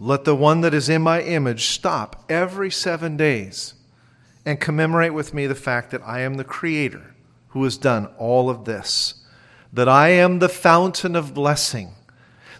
let 0.00 0.24
the 0.24 0.34
one 0.34 0.62
that 0.62 0.72
is 0.72 0.88
in 0.88 1.02
my 1.02 1.20
image 1.20 1.66
stop 1.66 2.24
every 2.30 2.70
seven 2.70 3.18
days 3.18 3.74
and 4.46 4.58
commemorate 4.58 5.12
with 5.12 5.34
me 5.34 5.46
the 5.46 5.54
fact 5.54 5.90
that 5.90 6.00
I 6.02 6.20
am 6.20 6.34
the 6.34 6.44
Creator 6.44 7.14
who 7.48 7.62
has 7.64 7.76
done 7.76 8.06
all 8.16 8.48
of 8.48 8.64
this, 8.64 9.26
that 9.70 9.90
I 9.90 10.08
am 10.08 10.38
the 10.38 10.48
fountain 10.48 11.14
of 11.14 11.34
blessing, 11.34 11.90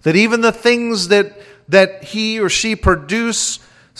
that 0.02 0.16
even 0.16 0.42
the 0.42 0.52
things 0.52 1.09
that, 1.09 1.38
that 1.66 2.04
he 2.04 2.38
or 2.38 2.50
she 2.50 2.76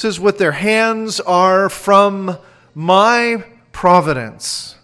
produces 0.00 0.19
with 0.19 0.38
their 0.38 0.52
hands 0.52 1.21
are 1.21 1.69
from 1.69 2.38
my 2.75 3.45
providence, 3.71 4.76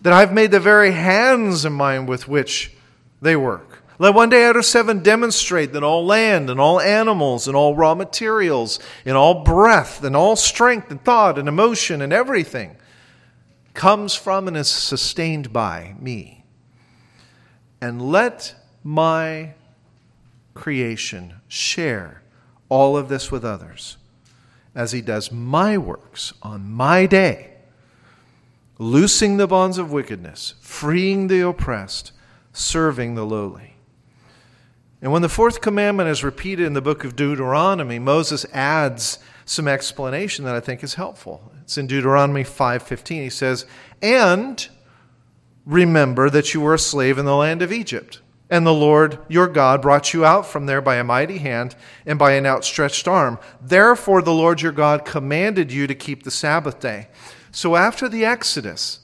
that 0.00 0.12
I've 0.12 0.32
made 0.32 0.52
the 0.52 0.60
very 0.60 0.92
hands 0.92 1.64
of 1.64 1.72
mine 1.72 2.06
with 2.06 2.28
which 2.28 2.72
they 3.20 3.34
work. 3.34 3.82
Let 3.98 4.14
one 4.14 4.30
day 4.30 4.44
out 4.46 4.54
of 4.54 4.64
seven 4.64 5.02
demonstrate 5.02 5.72
that 5.72 5.82
all 5.82 6.06
land 6.06 6.50
and 6.50 6.60
all 6.60 6.80
animals 6.80 7.48
and 7.48 7.56
all 7.56 7.74
raw 7.74 7.96
materials 7.96 8.78
and 9.04 9.16
all 9.16 9.42
breath 9.42 10.04
and 10.04 10.14
all 10.14 10.36
strength 10.36 10.92
and 10.92 11.02
thought 11.02 11.36
and 11.36 11.48
emotion 11.48 12.00
and 12.00 12.12
everything 12.12 12.76
comes 13.74 14.14
from 14.14 14.46
and 14.46 14.56
is 14.56 14.68
sustained 14.68 15.52
by 15.52 15.96
me. 15.98 16.44
And 17.80 18.00
let 18.00 18.54
my 18.84 19.54
creation 20.54 21.34
share 21.48 22.22
all 22.68 22.96
of 22.96 23.08
this 23.08 23.32
with 23.32 23.44
others 23.44 23.96
as 24.74 24.92
he 24.92 25.00
does 25.00 25.30
my 25.30 25.76
works 25.76 26.32
on 26.42 26.70
my 26.70 27.06
day, 27.06 27.50
loosing 28.78 29.36
the 29.36 29.46
bonds 29.46 29.78
of 29.78 29.92
wickedness, 29.92 30.54
freeing 30.60 31.26
the 31.26 31.40
oppressed, 31.40 32.12
serving 32.52 33.14
the 33.14 33.24
lowly. 33.24 33.74
And 35.02 35.12
when 35.12 35.22
the 35.22 35.28
fourth 35.28 35.60
commandment 35.60 36.08
is 36.08 36.22
repeated 36.22 36.64
in 36.64 36.74
the 36.74 36.80
book 36.80 37.04
of 37.04 37.16
Deuteronomy, 37.16 37.98
Moses 37.98 38.46
adds 38.52 39.18
some 39.44 39.66
explanation 39.66 40.44
that 40.44 40.54
I 40.54 40.60
think 40.60 40.82
is 40.84 40.94
helpful. 40.94 41.52
It's 41.62 41.76
in 41.76 41.86
Deuteronomy 41.86 42.44
5:15. 42.44 43.22
He 43.22 43.30
says, 43.30 43.66
"And 44.00 44.66
remember 45.66 46.30
that 46.30 46.54
you 46.54 46.60
were 46.60 46.74
a 46.74 46.78
slave 46.78 47.18
in 47.18 47.24
the 47.24 47.36
land 47.36 47.62
of 47.62 47.72
Egypt, 47.72 48.20
and 48.52 48.66
the 48.66 48.74
Lord 48.74 49.18
your 49.28 49.48
God 49.48 49.80
brought 49.80 50.12
you 50.12 50.26
out 50.26 50.46
from 50.46 50.66
there 50.66 50.82
by 50.82 50.96
a 50.96 51.04
mighty 51.04 51.38
hand 51.38 51.74
and 52.04 52.18
by 52.18 52.32
an 52.32 52.44
outstretched 52.44 53.08
arm. 53.08 53.38
Therefore 53.62 54.20
the 54.20 54.34
Lord 54.34 54.60
your 54.60 54.72
God 54.72 55.06
commanded 55.06 55.72
you 55.72 55.86
to 55.86 55.94
keep 55.94 56.22
the 56.22 56.30
Sabbath 56.30 56.78
day." 56.78 57.08
So 57.50 57.76
after 57.76 58.10
the 58.10 58.26
Exodus, 58.26 58.98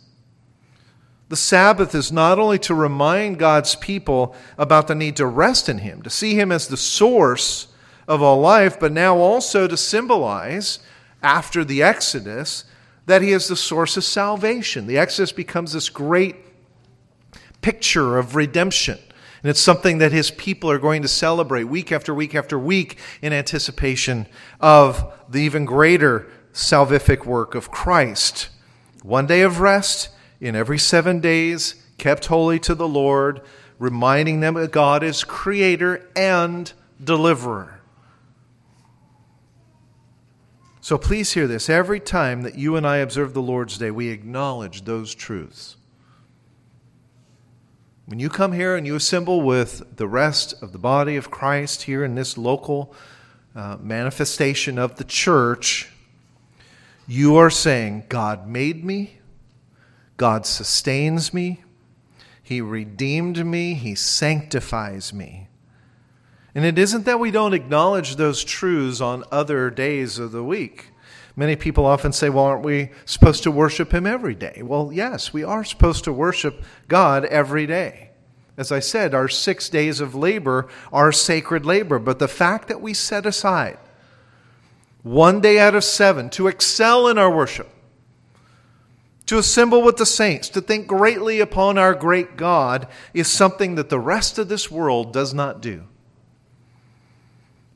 the 1.31 1.37
Sabbath 1.37 1.95
is 1.95 2.13
not 2.13 2.39
only 2.39 2.59
to 2.59 2.75
remind 2.75 3.39
God's 3.39 3.75
people 3.75 4.37
about 4.59 4.87
the 4.87 4.95
need 4.95 5.17
to 5.17 5.27
rest 5.27 5.71
in 5.71 5.79
Him, 5.79 6.03
to 6.03 6.11
see 6.11 6.35
Him 6.35 6.53
as 6.53 6.69
the 6.69 6.77
source 6.77 7.69
of 8.07 8.23
all 8.23 8.41
life, 8.41 8.79
but 8.79 8.93
now 8.93 9.17
also 9.17 9.67
to 9.67 9.77
symbolize, 9.79 10.79
after 11.23 11.65
the 11.65 11.83
Exodus, 11.83 12.65
that 13.07 13.23
He 13.23 13.33
is 13.33 13.49
the 13.49 13.57
source 13.57 13.97
of 13.97 14.05
salvation. 14.05 14.87
The 14.87 14.99
Exodus 14.99 15.33
becomes 15.33 15.73
this 15.73 15.89
great 15.89 16.37
picture 17.63 18.19
of 18.19 18.37
redemption. 18.37 18.99
And 19.43 19.51
it's 19.51 19.61
something 19.61 19.99
that 19.99 20.13
his 20.13 20.31
people 20.31 20.71
are 20.71 20.79
going 20.79 21.03
to 21.03 21.09
celebrate 21.09 21.65
week 21.65 21.93
after 21.93 22.13
week 22.13 22.35
after 22.35 22.59
week 22.59 22.99
in 23.23 23.33
anticipation 23.33 24.27
of 24.61 25.13
the 25.29 25.41
even 25.41 25.65
greater 25.65 26.29
salvific 26.53 27.25
work 27.25 27.55
of 27.55 27.71
Christ. 27.71 28.49
One 29.03 29.27
day 29.27 29.43
of 29.43 29.61
rest 29.61 30.11
in 30.41 30.57
every 30.57 30.79
seven 30.79 31.21
days, 31.21 31.75
kept 31.99 32.27
holy 32.27 32.59
to 32.61 32.75
the 32.75 32.89
Lord, 32.89 33.41
reminding 33.79 34.41
them 34.41 34.55
that 34.55 34.73
God 34.73 35.03
is 35.03 35.25
creator 35.25 36.09
and 36.17 36.73
deliverer. 37.03 37.81
So 40.81 40.97
please 40.97 41.33
hear 41.33 41.47
this. 41.47 41.69
Every 41.69 42.01
time 42.01 42.43
that 42.43 42.57
you 42.57 42.77
and 42.77 42.87
I 42.87 42.99
observe 42.99 43.35
the 43.35 43.43
Lord's 43.43 43.77
Day, 43.79 43.91
we 43.91 44.09
acknowledge 44.09 44.85
those 44.85 45.15
truths. 45.15 45.77
When 48.09 48.21
you 48.21 48.31
come 48.31 48.55
here 48.55 48.75
and 48.75 48.87
you 48.87 48.95
assemble 48.95 49.43
with 49.43 49.99
the 49.99 50.09
rest 50.09 50.63
of 50.63 50.73
the 50.73 50.79
body 50.79 51.17
of 51.17 51.31
Christ 51.31 51.83
here 51.83 52.03
in 52.03 52.15
this 52.15 52.39
local 52.39 52.95
uh, 53.55 53.77
manifestation 53.83 54.79
of 54.79 54.97
the 54.97 55.05
church, 55.05 55.91
you 57.07 57.37
are 57.37 57.51
saying, 57.51 58.05
God 58.09 58.49
made 58.49 58.83
me, 58.83 59.19
God 60.17 60.47
sustains 60.47 61.35
me, 61.35 61.63
He 62.43 62.63
redeemed 62.63 63.45
me, 63.45 63.75
He 63.75 63.95
sanctifies 63.95 65.13
me. 65.13 65.49
And 66.55 66.65
it 66.65 66.79
isn't 66.79 67.05
that 67.05 67.21
we 67.21 67.31
don't 67.31 67.53
acknowledge 67.53 68.17
those 68.17 68.43
truths 68.43 69.03
on 69.03 69.23
other 69.31 69.69
days 69.69 70.19
of 70.19 70.33
the 70.33 70.43
week. 70.43 70.93
Many 71.39 71.55
people 71.55 71.87
often 71.87 72.13
say, 72.13 72.31
well, 72.31 72.47
aren't 72.47 72.65
we 72.65 72.91
supposed 73.05 73.45
to 73.45 73.53
worship 73.53 73.95
Him 73.95 74.09
every 74.09 74.35
day? 74.35 74.61
Well, 74.61 74.91
yes, 74.93 75.33
we 75.33 75.45
are 75.45 75.63
supposed 75.63 76.03
to 76.03 76.13
worship 76.13 76.65
God 76.89 77.25
every 77.27 77.65
day. 77.65 78.11
As 78.57 78.73
I 78.73 78.81
said, 78.81 79.15
our 79.15 79.29
six 79.29 79.69
days 79.69 80.01
of 80.01 80.17
labor 80.17 80.67
are 80.93 81.13
sacred 81.13 81.65
labor, 81.65 82.01
but 82.01 82.19
the 82.19 82.27
fact 82.27 82.67
that 82.67 82.81
we 82.81 82.93
set 82.93 83.25
aside 83.25 83.79
one 85.05 85.41
day 85.41 85.61
out 85.61 85.77
of 85.77 85.85
seven 85.85 86.29
to 86.31 86.49
excel 86.49 87.07
in 87.07 87.19
our 87.19 87.31
worship, 87.31 87.69
to 89.27 89.39
assemble 89.39 89.81
with 89.81 89.97
the 89.97 90.07
saints, 90.07 90.49
to 90.49 90.61
think 90.61 90.89
greatly 90.89 91.39
upon 91.39 91.79
our 91.79 91.95
great 91.95 92.37
God, 92.37 92.89
is 93.15 93.29
something 93.29 93.77
that 93.77 93.91
the 93.91 94.01
rest 94.01 94.41
of 94.41 94.49
this 94.49 94.73
world 94.73 95.13
does 95.13 95.33
not 95.33 95.61
do. 95.61 95.85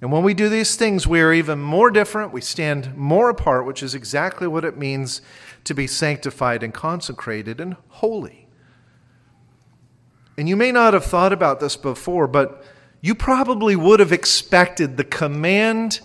And 0.03 0.11
when 0.11 0.25
we 0.25 0.35
do 0.35 0.49
these 0.49 0.75
things, 0.75 1.07
we 1.07 1.21
are 1.21 1.33
even 1.33 1.61
more 1.61 1.89
different. 1.89 2.33
We 2.33 2.41
stand 2.41 2.97
more 2.97 3.31
apart, 3.31 3.65
which 3.65 3.85
is 3.85 3.95
exactly 3.95 4.49
what 4.49 4.65
it 4.65 4.77
means 4.77 5.23
to 5.63 5.75
be 5.75 5.87
sanctified 5.87 6.65
and 6.65 6.75
consecrated 6.75 7.61
and 7.61 7.77
holy. 7.89 8.49
And 10.37 10.49
you 10.49 10.57
may 10.57 10.73
not 10.73 10.93
have 10.93 11.05
thought 11.05 11.33
about 11.33 11.61
this 11.61 11.77
before, 11.77 12.27
but 12.27 12.65
you 13.01 13.15
probably 13.15 13.77
would 13.77 14.01
have 14.01 14.11
expected 14.11 14.97
the 14.97 15.05
command, 15.05 16.01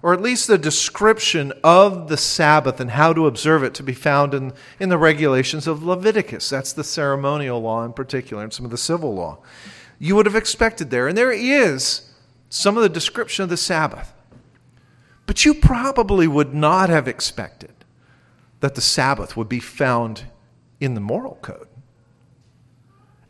or 0.00 0.14
at 0.14 0.22
least 0.22 0.46
the 0.46 0.56
description 0.56 1.52
of 1.62 2.08
the 2.08 2.16
Sabbath 2.16 2.80
and 2.80 2.92
how 2.92 3.12
to 3.12 3.26
observe 3.26 3.62
it, 3.62 3.74
to 3.74 3.82
be 3.82 3.92
found 3.92 4.32
in, 4.32 4.54
in 4.80 4.88
the 4.88 4.96
regulations 4.96 5.66
of 5.66 5.82
Leviticus. 5.82 6.48
That's 6.48 6.72
the 6.72 6.84
ceremonial 6.84 7.60
law 7.60 7.84
in 7.84 7.92
particular, 7.92 8.44
and 8.44 8.52
some 8.52 8.64
of 8.64 8.70
the 8.70 8.78
civil 8.78 9.14
law. 9.14 9.40
You 9.98 10.16
would 10.16 10.24
have 10.24 10.36
expected 10.36 10.88
there. 10.90 11.06
And 11.06 11.18
there 11.18 11.32
is 11.32 12.08
some 12.54 12.76
of 12.76 12.82
the 12.82 12.88
description 12.90 13.42
of 13.42 13.48
the 13.48 13.56
Sabbath. 13.56 14.12
But 15.24 15.46
you 15.46 15.54
probably 15.54 16.28
would 16.28 16.52
not 16.52 16.90
have 16.90 17.08
expected 17.08 17.72
that 18.60 18.74
the 18.74 18.82
Sabbath 18.82 19.38
would 19.38 19.48
be 19.48 19.58
found 19.58 20.24
in 20.78 20.92
the 20.92 21.00
moral 21.00 21.38
code. 21.40 21.66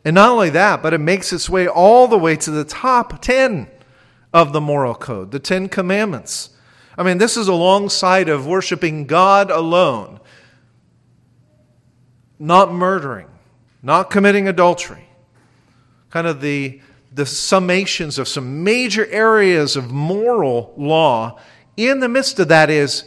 And 0.03 0.15
not 0.15 0.29
only 0.29 0.49
that, 0.49 0.83
but 0.83 0.93
it 0.93 0.97
makes 0.97 1.31
its 1.31 1.49
way 1.49 1.69
all 1.69 2.09
the 2.09 2.17
way 2.17 2.35
to 2.35 2.51
the 2.51 2.65
top 2.65 3.21
10 3.21 3.69
of 4.33 4.51
the 4.51 4.59
moral 4.59 4.93
code, 4.93 5.31
the 5.31 5.39
10 5.39 5.69
commandments. 5.69 6.49
I 6.97 7.03
mean, 7.03 7.17
this 7.17 7.37
is 7.37 7.47
alongside 7.47 8.27
of 8.27 8.45
worshiping 8.45 9.07
God 9.07 9.49
alone, 9.49 10.19
not 12.37 12.73
murdering, 12.73 13.27
not 13.81 14.09
committing 14.09 14.49
adultery. 14.49 15.07
Kind 16.09 16.27
of 16.27 16.41
the 16.41 16.81
the 17.13 17.23
summations 17.23 18.17
of 18.17 18.27
some 18.27 18.63
major 18.63 19.05
areas 19.07 19.75
of 19.75 19.91
moral 19.91 20.73
law. 20.77 21.39
In 21.77 21.99
the 21.99 22.09
midst 22.09 22.39
of 22.39 22.47
that 22.47 22.69
is 22.69 23.03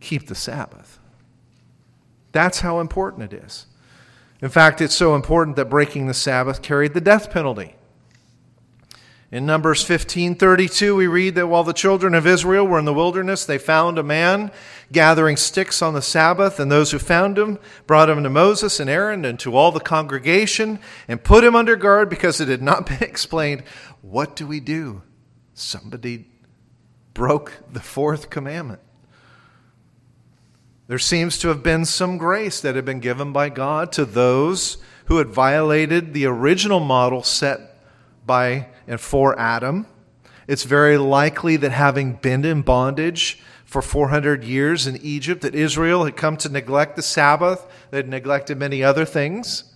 keep 0.00 0.26
the 0.26 0.34
Sabbath. 0.34 0.98
That's 2.32 2.60
how 2.60 2.80
important 2.80 3.32
it 3.32 3.44
is. 3.44 3.66
In 4.40 4.48
fact, 4.48 4.80
it's 4.80 4.94
so 4.94 5.14
important 5.14 5.56
that 5.56 5.68
breaking 5.68 6.06
the 6.06 6.14
Sabbath 6.14 6.62
carried 6.62 6.94
the 6.94 7.00
death 7.00 7.30
penalty. 7.30 7.74
In 9.30 9.44
Numbers 9.44 9.84
15:32 9.84 10.96
we 10.96 11.06
read 11.06 11.34
that 11.34 11.48
while 11.48 11.64
the 11.64 11.74
children 11.74 12.14
of 12.14 12.26
Israel 12.26 12.66
were 12.66 12.78
in 12.78 12.86
the 12.86 12.94
wilderness 12.94 13.44
they 13.44 13.58
found 13.58 13.98
a 13.98 14.02
man 14.02 14.50
gathering 14.92 15.36
sticks 15.36 15.82
on 15.82 15.94
the 15.94 16.02
Sabbath 16.02 16.58
and 16.58 16.70
those 16.70 16.90
who 16.90 16.98
found 16.98 17.38
him 17.38 17.58
brought 17.86 18.08
him 18.08 18.22
to 18.22 18.30
Moses 18.30 18.80
and 18.80 18.88
Aaron 18.88 19.24
and 19.24 19.38
to 19.40 19.54
all 19.54 19.70
the 19.70 19.80
congregation 19.80 20.78
and 21.06 21.22
put 21.22 21.44
him 21.44 21.54
under 21.54 21.76
guard 21.76 22.08
because 22.08 22.40
it 22.40 22.48
had 22.48 22.62
not 22.62 22.86
been 22.88 23.02
explained. 23.02 23.62
What 24.00 24.36
do 24.36 24.46
we 24.46 24.60
do? 24.60 25.02
Somebody 25.54 26.26
broke 27.14 27.52
the 27.72 27.80
fourth 27.80 28.30
commandment. 28.30 28.80
There 30.86 30.98
seems 30.98 31.38
to 31.40 31.48
have 31.48 31.62
been 31.62 31.84
some 31.84 32.16
grace 32.16 32.60
that 32.62 32.74
had 32.74 32.86
been 32.86 33.00
given 33.00 33.32
by 33.32 33.50
God 33.50 33.92
to 33.92 34.06
those 34.06 34.78
who 35.04 35.18
had 35.18 35.28
violated 35.28 36.14
the 36.14 36.24
original 36.24 36.80
model 36.80 37.22
set 37.22 37.60
by 38.24 38.68
and 38.86 38.98
for 38.98 39.38
Adam. 39.38 39.86
It's 40.46 40.64
very 40.64 40.96
likely 40.96 41.56
that 41.58 41.72
having 41.72 42.14
been 42.14 42.42
in 42.44 42.62
bondage 42.62 43.42
for 43.68 43.82
400 43.82 44.44
years 44.44 44.86
in 44.86 44.96
Egypt, 44.96 45.42
that 45.42 45.54
Israel 45.54 46.06
had 46.06 46.16
come 46.16 46.38
to 46.38 46.48
neglect 46.48 46.96
the 46.96 47.02
Sabbath, 47.02 47.66
they 47.90 47.98
had 47.98 48.08
neglected 48.08 48.56
many 48.56 48.82
other 48.82 49.04
things. 49.04 49.74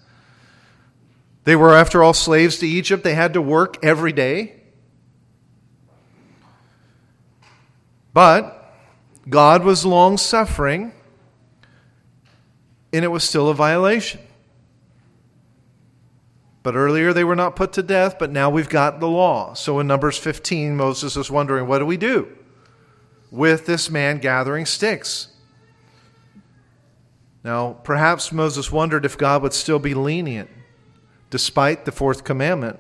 They 1.45 1.55
were, 1.55 1.75
after 1.75 2.03
all, 2.03 2.15
slaves 2.15 2.57
to 2.61 2.67
Egypt. 2.67 3.05
They 3.05 3.15
had 3.15 3.35
to 3.35 3.43
work 3.43 3.85
every 3.85 4.13
day. 4.13 4.63
But 8.15 8.75
God 9.29 9.63
was 9.63 9.85
long 9.85 10.17
suffering, 10.17 10.95
and 12.95 13.05
it 13.05 13.09
was 13.09 13.25
still 13.25 13.51
a 13.51 13.55
violation. 13.55 14.23
But 16.63 16.77
earlier 16.77 17.13
they 17.13 17.25
were 17.25 17.37
not 17.37 17.57
put 17.57 17.75
to 17.75 17.83
death, 17.83 18.19
but 18.19 18.31
now 18.31 18.49
we've 18.49 18.71
got 18.71 19.01
the 19.01 19.09
law. 19.09 19.53
So 19.53 19.81
in 19.81 19.87
Numbers 19.87 20.17
15, 20.17 20.77
Moses 20.77 21.15
is 21.15 21.31
wondering, 21.31 21.67
what 21.67 21.81
do 21.81 21.85
we 21.85 21.99
do 21.99 22.39
with 23.33 23.67
this 23.67 23.91
man 23.91 24.19
gathering 24.19 24.67
sticks? 24.67 25.29
Now, 27.43 27.73
perhaps 27.83 28.31
Moses 28.31 28.71
wondered 28.71 29.05
if 29.05 29.19
God 29.19 29.43
would 29.43 29.53
still 29.53 29.81
be 29.81 29.95
lenient 29.95 30.49
despite 31.31 31.85
the 31.85 31.93
fourth 31.93 32.23
commandment. 32.23 32.79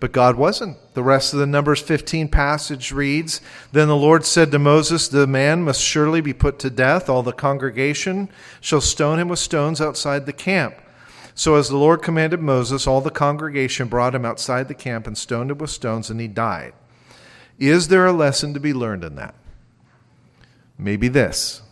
But 0.00 0.10
God 0.10 0.36
wasn't. 0.36 0.76
The 0.94 1.02
rest 1.02 1.32
of 1.32 1.38
the 1.38 1.46
Numbers 1.46 1.80
15 1.80 2.28
passage 2.28 2.92
reads 2.92 3.40
Then 3.72 3.88
the 3.88 3.96
Lord 3.96 4.24
said 4.24 4.50
to 4.50 4.58
Moses, 4.58 5.06
The 5.06 5.26
man 5.26 5.62
must 5.62 5.80
surely 5.80 6.20
be 6.20 6.32
put 6.32 6.58
to 6.58 6.70
death. 6.70 7.08
All 7.08 7.22
the 7.22 7.32
congregation 7.32 8.28
shall 8.60 8.80
stone 8.80 9.18
him 9.18 9.28
with 9.28 9.38
stones 9.38 9.80
outside 9.80 10.26
the 10.26 10.32
camp. 10.32 10.74
So, 11.34 11.54
as 11.54 11.68
the 11.68 11.76
Lord 11.76 12.02
commanded 12.02 12.40
Moses, 12.40 12.86
all 12.86 13.00
the 13.00 13.10
congregation 13.10 13.88
brought 13.88 14.14
him 14.14 14.24
outside 14.24 14.68
the 14.68 14.74
camp 14.74 15.06
and 15.06 15.16
stoned 15.16 15.50
him 15.50 15.58
with 15.58 15.70
stones, 15.70 16.10
and 16.10 16.20
he 16.20 16.28
died. 16.28 16.74
Is 17.58 17.88
there 17.88 18.06
a 18.06 18.12
lesson 18.12 18.54
to 18.54 18.60
be 18.60 18.74
learned 18.74 19.04
in 19.04 19.16
that? 19.16 19.34
Maybe 20.78 21.08
this. 21.08 21.62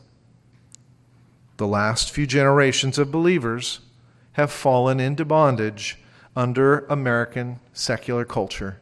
The 1.57 1.67
last 1.67 2.11
few 2.11 2.27
generations 2.27 2.99
of 2.99 3.11
believers 3.11 3.81
have 4.33 4.51
fallen 4.51 5.01
into 5.01 5.25
bondage 5.25 5.99
under 6.35 6.81
American 6.87 7.61
secular 7.73 8.25
culture, 8.25 8.81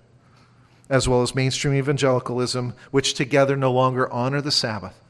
as 0.89 1.09
well 1.09 1.23
as 1.23 1.35
mainstream 1.35 1.75
evangelicalism, 1.75 2.75
which 2.91 3.15
together 3.15 3.57
no 3.57 3.73
longer 3.73 4.11
honor 4.13 4.41
the 4.41 4.53
Sabbath. 4.53 5.01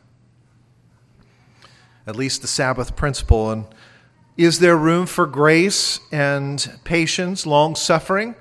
At 2.07 2.17
least 2.17 2.41
the 2.41 2.49
Sabbath 2.49 2.97
principle. 2.97 3.51
And 3.51 3.67
is 4.37 4.59
there 4.59 4.77
room 4.77 5.07
for 5.07 5.27
grace 5.27 6.01
and 6.11 6.81
patience, 6.85 7.47
long 7.47 7.77
suffering? 7.77 8.35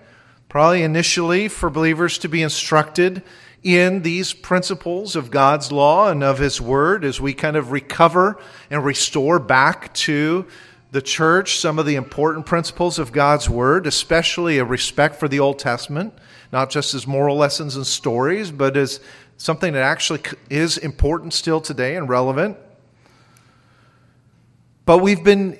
Probably 0.47 0.81
initially 0.81 1.47
for 1.49 1.69
believers 1.69 2.17
to 2.19 2.29
be 2.29 2.41
instructed 2.41 3.21
in 3.63 4.01
these 4.03 4.33
principles 4.33 5.15
of 5.15 5.31
God's 5.31 5.71
law 5.71 6.09
and 6.09 6.23
of 6.23 6.39
His 6.39 6.61
Word 6.61 7.03
as 7.03 7.19
we 7.19 7.33
kind 7.33 7.57
of 7.57 7.71
recover 7.71 8.39
and 8.69 8.83
restore 8.83 9.39
back 9.39 9.93
to 9.95 10.45
the 10.91 11.01
church 11.01 11.59
some 11.59 11.77
of 11.77 11.85
the 11.85 11.95
important 11.95 12.45
principles 12.45 12.97
of 12.97 13.11
God's 13.11 13.49
Word, 13.49 13.85
especially 13.85 14.57
a 14.57 14.65
respect 14.65 15.15
for 15.15 15.27
the 15.27 15.39
Old 15.39 15.59
Testament, 15.59 16.13
not 16.51 16.69
just 16.69 16.93
as 16.93 17.05
moral 17.05 17.35
lessons 17.35 17.75
and 17.75 17.85
stories, 17.85 18.49
but 18.51 18.75
as 18.75 18.99
something 19.37 19.73
that 19.73 19.83
actually 19.83 20.21
is 20.49 20.77
important 20.77 21.33
still 21.33 21.61
today 21.61 21.95
and 21.95 22.09
relevant. 22.09 22.57
But 24.85 24.99
we've 24.99 25.23
been, 25.23 25.59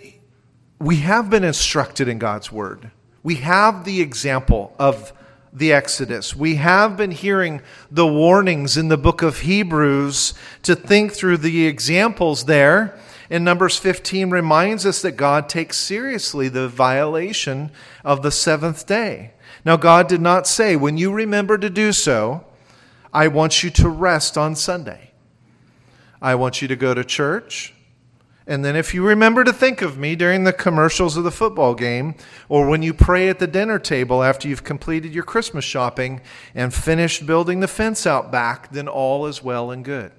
we 0.80 0.98
have 0.98 1.30
been 1.30 1.44
instructed 1.44 2.08
in 2.08 2.18
God's 2.18 2.52
Word. 2.52 2.90
We 3.22 3.36
have 3.36 3.84
the 3.84 4.02
example 4.02 4.74
of 4.80 5.14
the 5.52 5.74
Exodus. 5.74 6.36
We 6.36 6.56
have 6.56 6.96
been 6.98 7.12
hearing 7.12 7.62
the 7.90 8.08
warnings 8.08 8.78
in 8.78 8.88
the 8.88 8.98
book 8.98 9.22
of 9.22 9.40
Hebrews 9.40 10.34
to 10.64 10.76
think 10.76 11.14
through 11.14 11.38
the 11.38 11.66
examples 11.66 12.46
there. 12.46 12.98
And 13.30 13.46
Numbers 13.46 13.78
15 13.78 14.30
reminds 14.30 14.86
us 14.86 15.02
that 15.02 15.12
God 15.14 15.50
takes 15.50 15.78
seriously 15.78 16.50
the 16.50 16.68
violation 16.68 17.72
of 18.04 18.22
the 18.22 18.32
seventh 18.32 18.86
day. 18.86 19.34
Now, 19.66 19.78
God 19.78 20.08
did 20.08 20.22
not 20.22 20.48
say, 20.48 20.76
when 20.76 20.98
you 20.98 21.12
remember 21.12 21.58
to 21.58 21.70
do 21.70 21.92
so, 21.92 22.46
I 23.14 23.28
want 23.28 23.64
you 23.64 23.70
to 23.72 23.90
rest 23.90 24.38
on 24.38 24.56
Sunday. 24.56 25.12
I 26.22 26.36
want 26.36 26.62
you 26.62 26.68
to 26.68 26.76
go 26.76 26.94
to 26.94 27.04
church. 27.04 27.74
And 28.50 28.66
then, 28.66 28.76
if 28.76 28.96
you 28.96 29.06
remember 29.06 29.44
to 29.44 29.54
think 29.54 29.84
of 29.84 30.00
me 30.00 30.16
during 30.16 30.44
the 30.44 30.52
commercials 30.52 31.16
of 31.16 31.24
the 31.24 31.30
football 31.30 31.76
game, 31.76 32.16
or 32.50 32.68
when 32.68 32.82
you 32.82 32.96
pray 32.96 33.30
at 33.30 33.38
the 33.38 33.46
dinner 33.46 33.78
table 33.78 34.24
after 34.24 34.48
you've 34.48 34.64
completed 34.64 35.14
your 35.14 35.24
Christmas 35.24 35.64
shopping 35.64 36.20
and 36.56 36.74
finished 36.74 37.28
building 37.28 37.60
the 37.60 37.68
fence 37.68 38.08
out 38.08 38.32
back, 38.32 38.72
then 38.72 38.88
all 38.88 39.28
is 39.28 39.44
well 39.44 39.70
and 39.70 39.86
good. 39.86 40.12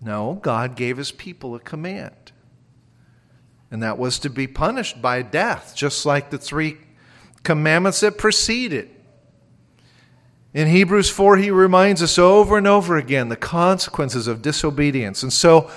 No, 0.00 0.38
God 0.42 0.76
gave 0.76 0.96
his 0.96 1.10
people 1.10 1.56
a 1.56 1.58
command. 1.58 2.30
And 3.72 3.82
that 3.82 3.98
was 3.98 4.20
to 4.20 4.30
be 4.30 4.46
punished 4.46 5.02
by 5.02 5.22
death, 5.22 5.72
just 5.74 6.06
like 6.06 6.30
the 6.30 6.38
three 6.38 6.76
commandments 7.42 7.98
that 7.98 8.16
preceded. 8.16 8.90
In 10.52 10.68
Hebrews 10.68 11.10
4, 11.10 11.36
he 11.38 11.50
reminds 11.50 12.00
us 12.00 12.16
over 12.16 12.56
and 12.56 12.68
over 12.68 12.96
again 12.96 13.28
the 13.28 13.34
consequences 13.34 14.28
of 14.28 14.40
disobedience. 14.40 15.24
And 15.24 15.32
so, 15.32 15.68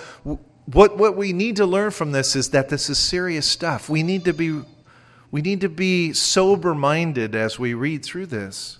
what, 0.72 0.98
what 0.98 1.16
we 1.16 1.32
need 1.32 1.56
to 1.56 1.66
learn 1.66 1.92
from 1.92 2.12
this 2.12 2.36
is 2.36 2.50
that 2.50 2.68
this 2.70 2.90
is 2.90 2.98
serious 2.98 3.46
stuff. 3.46 3.90
We 3.90 4.04
need 4.04 4.26
to 4.26 4.34
be, 4.34 4.62
we 5.32 5.42
need 5.42 5.62
to 5.62 5.70
be 5.70 6.12
sober 6.12 6.76
minded 6.76 7.36
as 7.36 7.58
we 7.58 7.74
read 7.74 8.04
through 8.04 8.28
this. 8.28 8.78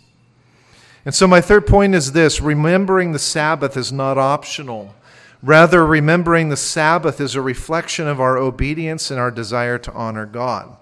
And 1.06 1.16
so, 1.16 1.28
my 1.28 1.40
third 1.40 1.66
point 1.66 1.96
is 1.96 2.12
this 2.12 2.42
remembering 2.42 3.14
the 3.14 3.20
Sabbath 3.20 3.78
is 3.78 3.94
not 3.94 4.18
optional. 4.18 4.94
Rather, 5.42 5.86
remembering 5.86 6.50
the 6.50 6.58
Sabbath 6.58 7.22
is 7.22 7.36
a 7.36 7.42
reflection 7.42 8.08
of 8.08 8.20
our 8.20 8.38
obedience 8.38 9.10
and 9.10 9.20
our 9.20 9.32
desire 9.32 9.78
to 9.78 9.94
honor 9.94 10.26
God. 10.26 10.76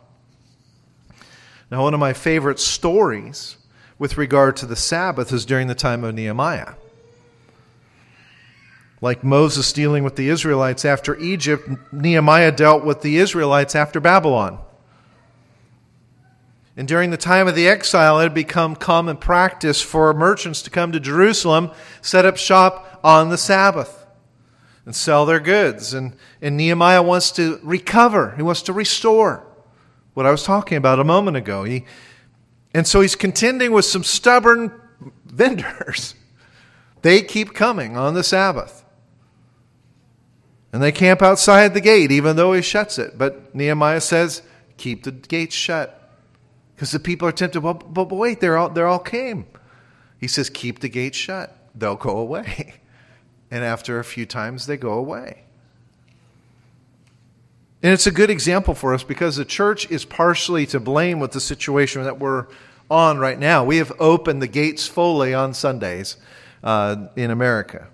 Now, 1.70 1.84
one 1.84 1.94
of 1.94 2.00
my 2.00 2.13
favorite 2.13 2.60
stories 2.60 3.58
with 4.00 4.18
regard 4.18 4.56
to 4.58 4.65
the 4.65 4.76
Sabbath 4.76 5.32
is 5.32 5.46
during 5.46 5.68
the 5.68 5.76
time 5.76 6.04
of 6.04 6.15
Nehemiah 6.15 6.74
like 9.06 9.24
Moses 9.24 9.72
dealing 9.72 10.04
with 10.04 10.15
the 10.15 10.30
Israelites 10.30 10.84
after 10.84 11.15
Egypt, 11.20 11.70
Nehemiah 11.94 12.52
dealt 12.52 12.84
with 12.84 13.04
the 13.04 13.18
Israelites 13.18 13.76
after 13.76 14.00
Babylon. 14.00 14.58
And 16.76 16.88
during 16.88 17.12
the 17.12 17.15
time 17.15 17.48
of 17.48 17.54
the 17.54 17.68
exile, 17.68 18.20
it 18.20 18.24
had 18.24 18.34
become 18.34 18.76
common 18.76 19.18
practice 19.18 19.80
for 19.80 20.12
merchants 20.15 20.63
to 20.63 20.72
come 20.72 20.91
to 20.91 21.00
Jerusalem, 21.00 21.70
set 22.02 22.26
up 22.26 22.36
shop 22.36 23.00
on 23.04 23.30
the 23.30 23.38
Sabbath, 23.38 24.08
and 24.88 24.96
sell 24.96 25.28
their 25.28 25.39
goods. 25.39 25.94
And, 25.94 26.15
and 26.41 26.58
Nehemiah 26.58 27.04
wants 27.04 27.30
to 27.34 27.60
recover, 27.62 28.34
he 28.36 28.41
wants 28.41 28.63
to 28.63 28.74
restore 28.74 29.46
what 30.15 30.26
I 30.26 30.32
was 30.32 30.41
talking 30.41 30.80
about 30.80 31.00
a 31.00 31.04
moment 31.04 31.38
ago. 31.38 31.63
He, 31.63 31.86
and 32.74 32.88
so 32.88 33.02
he's 33.02 33.15
contending 33.15 33.72
with 33.72 33.86
some 33.86 34.04
stubborn 34.04 34.72
vendors. 35.26 36.15
They 37.04 37.22
keep 37.22 37.54
coming 37.54 37.96
on 37.96 38.15
the 38.15 38.24
Sabbath. 38.24 38.82
And 40.75 40.83
they 40.83 40.91
camp 40.91 41.21
outside 41.21 41.73
the 41.73 41.79
gate, 41.79 42.11
even 42.11 42.35
though 42.35 42.51
he 42.51 42.61
shuts 42.61 42.99
it. 42.99 43.17
But 43.17 43.55
Nehemiah 43.55 44.01
says, 44.01 44.41
keep 44.75 45.05
the 45.05 45.11
gates 45.11 45.55
shut. 45.55 46.11
Because 46.75 46.91
the 46.91 46.99
people 46.99 47.29
are 47.29 47.31
tempted, 47.31 47.61
well, 47.61 47.75
but 47.75 48.11
wait, 48.11 48.41
they're 48.41 48.57
all, 48.57 48.67
they're 48.67 48.85
all 48.85 48.99
came. 48.99 49.45
He 50.19 50.27
says, 50.27 50.49
keep 50.49 50.79
the 50.79 50.89
gates 50.89 51.17
shut. 51.17 51.57
They'll 51.73 51.95
go 51.95 52.17
away. 52.17 52.73
And 53.51 53.63
after 53.63 53.99
a 53.99 54.03
few 54.03 54.25
times, 54.25 54.65
they 54.65 54.75
go 54.75 54.93
away. 54.93 55.43
And 57.81 57.93
it's 57.93 58.07
a 58.07 58.11
good 58.11 58.31
example 58.31 58.73
for 58.73 58.93
us 58.93 59.03
because 59.03 59.38
the 59.38 59.45
church 59.45 59.89
is 59.89 60.03
partially 60.03 60.65
to 60.65 60.79
blame 60.81 61.19
with 61.19 61.31
the 61.31 61.39
situation 61.39 62.03
that 62.03 62.19
we're 62.19 62.47
on 62.91 63.17
right 63.17 63.39
now. 63.39 63.63
We 63.63 63.77
have 63.77 63.93
opened 63.97 64.41
the 64.41 64.47
gates 64.47 64.88
fully 64.88 65.33
on 65.33 65.53
Sundays 65.53 66.17
uh, 66.63 67.07
in 67.15 67.31
America. 67.31 67.88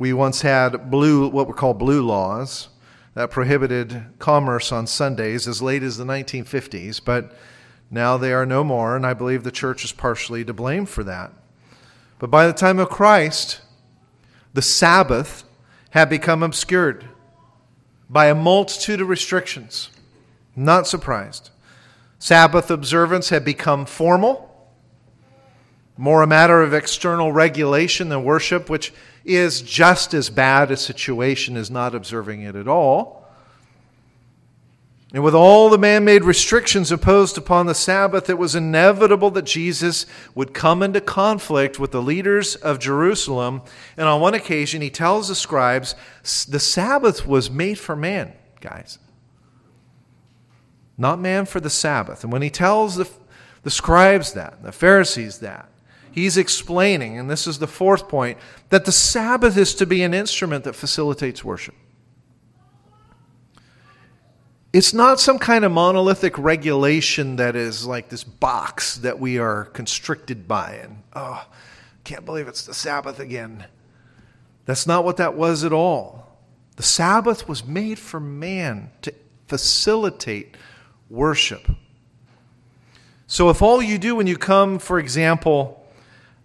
We 0.00 0.14
once 0.14 0.40
had 0.40 0.90
blue, 0.90 1.28
what 1.28 1.46
were 1.46 1.52
called 1.52 1.78
blue 1.78 2.00
laws 2.00 2.70
that 3.12 3.30
prohibited 3.30 4.06
commerce 4.18 4.72
on 4.72 4.86
Sundays 4.86 5.46
as 5.46 5.60
late 5.60 5.82
as 5.82 5.98
the 5.98 6.06
1950s, 6.06 7.04
but 7.04 7.36
now 7.90 8.16
they 8.16 8.32
are 8.32 8.46
no 8.46 8.64
more, 8.64 8.96
and 8.96 9.04
I 9.04 9.12
believe 9.12 9.44
the 9.44 9.50
church 9.50 9.84
is 9.84 9.92
partially 9.92 10.42
to 10.46 10.54
blame 10.54 10.86
for 10.86 11.04
that. 11.04 11.32
But 12.18 12.30
by 12.30 12.46
the 12.46 12.54
time 12.54 12.78
of 12.78 12.88
Christ, 12.88 13.60
the 14.54 14.62
Sabbath 14.62 15.44
had 15.90 16.08
become 16.08 16.42
obscured 16.42 17.04
by 18.08 18.28
a 18.28 18.34
multitude 18.34 19.02
of 19.02 19.10
restrictions. 19.10 19.90
Not 20.56 20.86
surprised. 20.86 21.50
Sabbath 22.18 22.70
observance 22.70 23.28
had 23.28 23.44
become 23.44 23.84
formal, 23.84 24.46
more 25.98 26.22
a 26.22 26.26
matter 26.26 26.62
of 26.62 26.72
external 26.72 27.32
regulation 27.32 28.08
than 28.08 28.24
worship, 28.24 28.70
which 28.70 28.94
is 29.24 29.62
just 29.62 30.14
as 30.14 30.30
bad 30.30 30.70
a 30.70 30.76
situation 30.76 31.56
as 31.56 31.70
not 31.70 31.94
observing 31.94 32.42
it 32.42 32.56
at 32.56 32.68
all. 32.68 33.20
And 35.12 35.24
with 35.24 35.34
all 35.34 35.68
the 35.68 35.78
man 35.78 36.04
made 36.04 36.22
restrictions 36.22 36.92
imposed 36.92 37.36
upon 37.36 37.66
the 37.66 37.74
Sabbath, 37.74 38.30
it 38.30 38.38
was 38.38 38.54
inevitable 38.54 39.30
that 39.32 39.44
Jesus 39.44 40.06
would 40.36 40.54
come 40.54 40.84
into 40.84 41.00
conflict 41.00 41.80
with 41.80 41.90
the 41.90 42.02
leaders 42.02 42.54
of 42.54 42.78
Jerusalem. 42.78 43.62
And 43.96 44.06
on 44.06 44.20
one 44.20 44.34
occasion, 44.34 44.82
he 44.82 44.90
tells 44.90 45.26
the 45.26 45.34
scribes, 45.34 45.96
The 46.48 46.60
Sabbath 46.60 47.26
was 47.26 47.50
made 47.50 47.78
for 47.78 47.96
man, 47.96 48.34
guys, 48.60 49.00
not 50.96 51.18
man 51.18 51.44
for 51.44 51.58
the 51.58 51.70
Sabbath. 51.70 52.22
And 52.22 52.32
when 52.32 52.42
he 52.42 52.50
tells 52.50 52.94
the, 52.94 53.08
the 53.64 53.70
scribes 53.70 54.34
that, 54.34 54.62
the 54.62 54.70
Pharisees 54.70 55.38
that, 55.38 55.69
he's 56.12 56.36
explaining, 56.36 57.18
and 57.18 57.30
this 57.30 57.46
is 57.46 57.58
the 57.58 57.66
fourth 57.66 58.08
point, 58.08 58.38
that 58.68 58.84
the 58.84 58.92
Sabbath 58.92 59.56
is 59.56 59.74
to 59.76 59.86
be 59.86 60.02
an 60.02 60.14
instrument 60.14 60.64
that 60.64 60.74
facilitates 60.74 61.44
worship. 61.44 61.74
It's 64.72 64.94
not 64.94 65.18
some 65.18 65.38
kind 65.38 65.64
of 65.64 65.72
monolithic 65.72 66.38
regulation 66.38 67.36
that 67.36 67.56
is 67.56 67.86
like 67.86 68.08
this 68.08 68.22
box 68.22 68.98
that 68.98 69.18
we 69.18 69.38
are 69.38 69.64
constricted 69.64 70.46
by. 70.46 70.74
And, 70.82 71.02
oh, 71.12 71.44
can't 72.04 72.24
believe 72.24 72.46
it's 72.46 72.64
the 72.64 72.74
Sabbath 72.74 73.18
again. 73.18 73.64
That's 74.66 74.86
not 74.86 75.04
what 75.04 75.16
that 75.16 75.34
was 75.34 75.64
at 75.64 75.72
all. 75.72 76.38
The 76.76 76.84
Sabbath 76.84 77.48
was 77.48 77.64
made 77.64 77.98
for 77.98 78.20
man 78.20 78.90
to 79.02 79.12
facilitate 79.48 80.56
worship. 81.08 81.68
So 83.26 83.50
if 83.50 83.62
all 83.62 83.82
you 83.82 83.98
do 83.98 84.14
when 84.14 84.28
you 84.28 84.36
come, 84.36 84.78
for 84.78 84.98
example, 85.00 85.79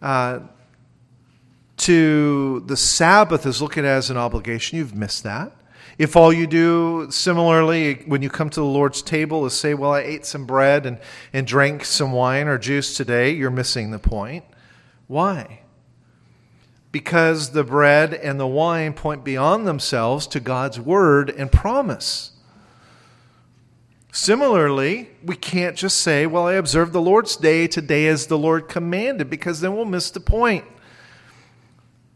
uh, 0.05 0.39
to 1.77 2.59
the 2.67 2.77
Sabbath 2.77 3.47
is 3.47 3.59
look 3.59 3.75
at 3.75 3.85
as 3.85 4.11
an 4.11 4.17
obligation, 4.17 4.77
you've 4.77 4.95
missed 4.95 5.23
that. 5.23 5.51
If 5.97 6.15
all 6.15 6.31
you 6.31 6.45
do, 6.45 7.07
similarly, 7.09 8.03
when 8.05 8.21
you 8.21 8.29
come 8.29 8.51
to 8.51 8.59
the 8.59 8.65
Lord's 8.65 9.01
table, 9.01 9.47
is 9.47 9.53
say, 9.53 9.73
Well, 9.73 9.93
I 9.93 10.01
ate 10.01 10.27
some 10.27 10.45
bread 10.45 10.85
and, 10.85 10.99
and 11.33 11.47
drank 11.47 11.85
some 11.85 12.11
wine 12.11 12.47
or 12.47 12.59
juice 12.59 12.95
today, 12.95 13.31
you're 13.31 13.49
missing 13.49 13.89
the 13.89 13.97
point. 13.97 14.45
Why? 15.07 15.61
Because 16.91 17.51
the 17.51 17.63
bread 17.63 18.13
and 18.13 18.39
the 18.39 18.45
wine 18.45 18.93
point 18.93 19.23
beyond 19.23 19.67
themselves 19.67 20.27
to 20.27 20.39
God's 20.39 20.79
word 20.79 21.31
and 21.31 21.51
promise. 21.51 22.31
Similarly, 24.15 25.09
we 25.23 25.35
can't 25.35 25.75
just 25.75 25.97
say, 25.97 26.25
Well, 26.25 26.47
I 26.47 26.53
observed 26.53 26.93
the 26.93 27.01
Lord's 27.01 27.35
day 27.35 27.67
today 27.67 28.07
as 28.07 28.27
the 28.27 28.37
Lord 28.37 28.69
commanded, 28.69 29.29
because 29.29 29.61
then 29.61 29.75
we'll 29.75 29.85
miss 29.85 30.09
the 30.09 30.19
point 30.19 30.65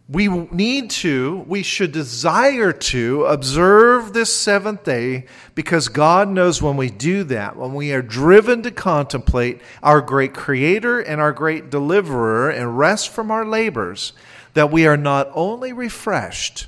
we 0.09 0.27
need 0.27 0.89
to, 0.89 1.45
we 1.47 1.61
should 1.61 1.91
desire 1.91 2.73
to 2.73 3.25
observe 3.25 4.11
this 4.11 4.35
seventh 4.35 4.83
day 4.83 5.25
because 5.53 5.87
God 5.87 6.27
knows 6.29 6.63
when 6.63 6.77
we 6.77 6.89
do 6.89 7.23
that, 7.25 7.55
when 7.55 7.75
we 7.75 7.93
are 7.93 8.01
driven 8.01 8.63
to 8.63 8.71
contemplate 8.71 9.61
our 9.83 10.01
great 10.01 10.33
Creator 10.33 11.01
and 11.01 11.21
our 11.21 11.31
great 11.31 11.69
Deliverer 11.69 12.49
and 12.49 12.75
rest 12.75 13.09
from 13.09 13.29
our 13.29 13.45
labors, 13.45 14.13
that 14.55 14.71
we 14.71 14.87
are 14.87 14.97
not 14.97 15.29
only 15.35 15.71
refreshed, 15.71 16.65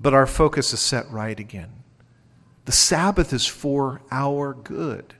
but 0.00 0.14
our 0.14 0.26
focus 0.26 0.72
is 0.72 0.80
set 0.80 1.10
right 1.10 1.38
again. 1.38 1.81
The 2.64 2.72
Sabbath 2.72 3.32
is 3.32 3.46
for 3.46 4.00
our 4.10 4.54
good. 4.54 5.14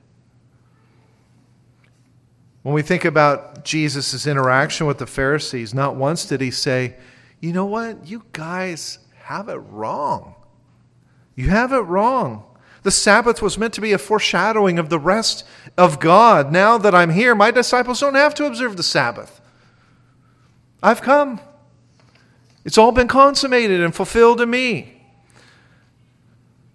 When 2.61 2.73
we 2.73 2.81
think 2.81 3.03
about 3.03 3.65
Jesus' 3.65 4.25
interaction 4.25 4.87
with 4.87 4.97
the 4.97 5.05
Pharisees, 5.05 5.73
not 5.73 5.95
once 5.95 6.25
did 6.25 6.39
he 6.39 6.51
say, 6.51 6.95
You 7.41 7.51
know 7.51 7.65
what? 7.65 8.07
You 8.07 8.23
guys 8.31 8.99
have 9.23 9.49
it 9.49 9.57
wrong. 9.57 10.35
You 11.35 11.49
have 11.49 11.73
it 11.73 11.79
wrong. 11.79 12.45
The 12.83 12.91
Sabbath 12.91 13.41
was 13.41 13.57
meant 13.57 13.73
to 13.75 13.81
be 13.81 13.93
a 13.93 13.97
foreshadowing 13.97 14.77
of 14.77 14.89
the 14.89 14.99
rest 14.99 15.45
of 15.77 15.99
God. 15.99 16.51
Now 16.51 16.77
that 16.77 16.93
I'm 16.93 17.11
here, 17.11 17.33
my 17.33 17.49
disciples 17.51 17.99
don't 17.99 18.15
have 18.15 18.35
to 18.35 18.45
observe 18.45 18.77
the 18.77 18.83
Sabbath. 18.83 19.41
I've 20.81 21.01
come. 21.01 21.39
It's 22.65 22.77
all 22.77 22.91
been 22.91 23.07
consummated 23.07 23.81
and 23.81 23.95
fulfilled 23.95 24.41
in 24.41 24.49
me. 24.49 24.92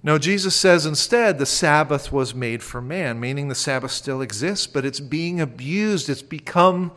No, 0.02 0.16
Jesus 0.16 0.54
says 0.54 0.87
instead 0.87 1.38
the 1.38 1.46
Sabbath 1.46 2.12
was 2.12 2.34
made 2.34 2.62
for 2.62 2.80
man, 2.80 3.18
meaning 3.18 3.48
the 3.48 3.54
Sabbath 3.54 3.90
still 3.90 4.22
exists, 4.22 4.66
but 4.66 4.84
it's 4.84 5.00
being 5.00 5.40
abused. 5.40 6.08
It's 6.08 6.22
become 6.22 6.92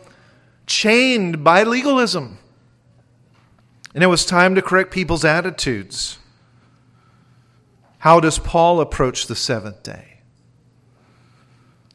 chained 0.67 1.43
by 1.43 1.63
legalism. 1.63 2.37
And 3.93 4.03
it 4.03 4.07
was 4.07 4.25
time 4.25 4.55
to 4.55 4.61
correct 4.61 4.91
people's 4.91 5.25
attitudes. 5.25 6.19
How 7.99 8.19
does 8.19 8.39
Paul 8.39 8.79
approach 8.79 9.27
the 9.27 9.35
seventh 9.35 9.83
day? 9.83 10.19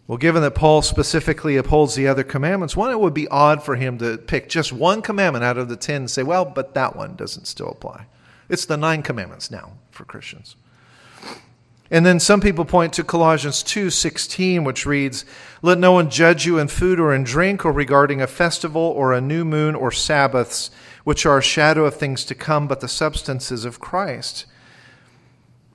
Well, 0.07 0.19
given 0.19 0.42
that 0.42 0.55
Paul 0.55 0.83
specifically 0.83 1.57
upholds 1.57 1.95
the 1.95 2.07
other 2.07 2.23
commandments, 2.23 2.77
one, 2.77 2.92
it 2.92 3.01
would 3.01 3.14
be 3.14 3.27
odd 3.29 3.62
for 3.62 3.75
him 3.75 3.99
to 3.99 4.19
pick 4.19 4.49
just 4.49 4.73
one 4.73 5.03
commandment 5.03 5.45
out 5.45 5.59
of 5.59 5.69
the 5.69 5.77
ten 5.77 6.03
and 6.03 6.11
say, 6.11 6.23
well, 6.23 6.45
but 6.45 6.75
that 6.75 6.95
one 6.95 7.16
doesn't 7.16 7.47
still 7.47 7.71
apply. 7.71 8.07
It's 8.49 8.66
the 8.66 8.77
nine 8.77 9.03
commandments 9.03 9.51
now 9.51 9.73
for 9.90 10.05
Christians. 10.05 10.55
And 11.90 12.05
then 12.05 12.18
some 12.18 12.40
people 12.40 12.64
point 12.64 12.92
to 12.94 13.05
Colossians 13.05 13.62
2:16 13.62 14.64
which 14.64 14.87
reads, 14.87 15.25
"Let 15.62 15.79
no 15.79 15.92
one 15.92 16.11
judge 16.11 16.44
you 16.44 16.59
in 16.59 16.68
food 16.68 16.99
or 16.99 17.14
in 17.14 17.22
drink 17.22 17.64
or 17.64 17.72
regarding 17.72 18.20
a 18.20 18.27
festival 18.27 18.83
or 18.83 19.12
a 19.12 19.20
new 19.20 19.44
moon 19.44 19.75
or 19.75 19.92
sabbaths, 19.92 20.70
which 21.05 21.25
are 21.25 21.38
a 21.38 21.42
shadow 21.42 21.85
of 21.85 21.94
things 21.94 22.25
to 22.25 22.35
come, 22.35 22.66
but 22.66 22.81
the 22.81 22.88
substances 22.88 23.64
of 23.64 23.81
Christ." 23.81 24.46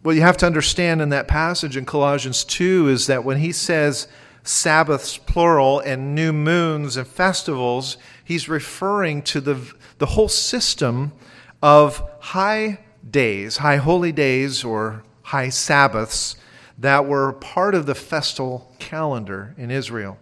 What 0.02 0.16
you 0.16 0.22
have 0.22 0.38
to 0.38 0.48
understand 0.48 1.02
in 1.02 1.10
that 1.10 1.28
passage 1.28 1.78
in 1.78 1.86
Colossians 1.86 2.44
2 2.44 2.90
is 2.90 3.06
that 3.06 3.24
when 3.24 3.38
he 3.38 3.52
says 3.52 4.08
Sabbaths 4.44 5.18
plural 5.18 5.80
and 5.80 6.16
new 6.16 6.34
moons 6.34 6.98
and 6.98 7.06
festivals, 7.06 7.98
he's 8.24 8.50
referring 8.50 9.22
to 9.22 9.40
the, 9.40 9.58
the 10.00 10.08
whole 10.08 10.28
system 10.28 11.12
of 11.62 12.04
high 12.20 12.80
days, 13.10 13.58
high 13.58 13.78
holy 13.78 14.12
days 14.12 14.64
or 14.64 15.04
high 15.32 15.48
Sabbaths 15.48 16.36
that 16.78 17.06
were 17.06 17.32
part 17.32 17.74
of 17.74 17.86
the 17.86 17.96
festal 17.96 18.76
calendar 18.80 19.56
in 19.58 19.72
Israel. 19.72 20.18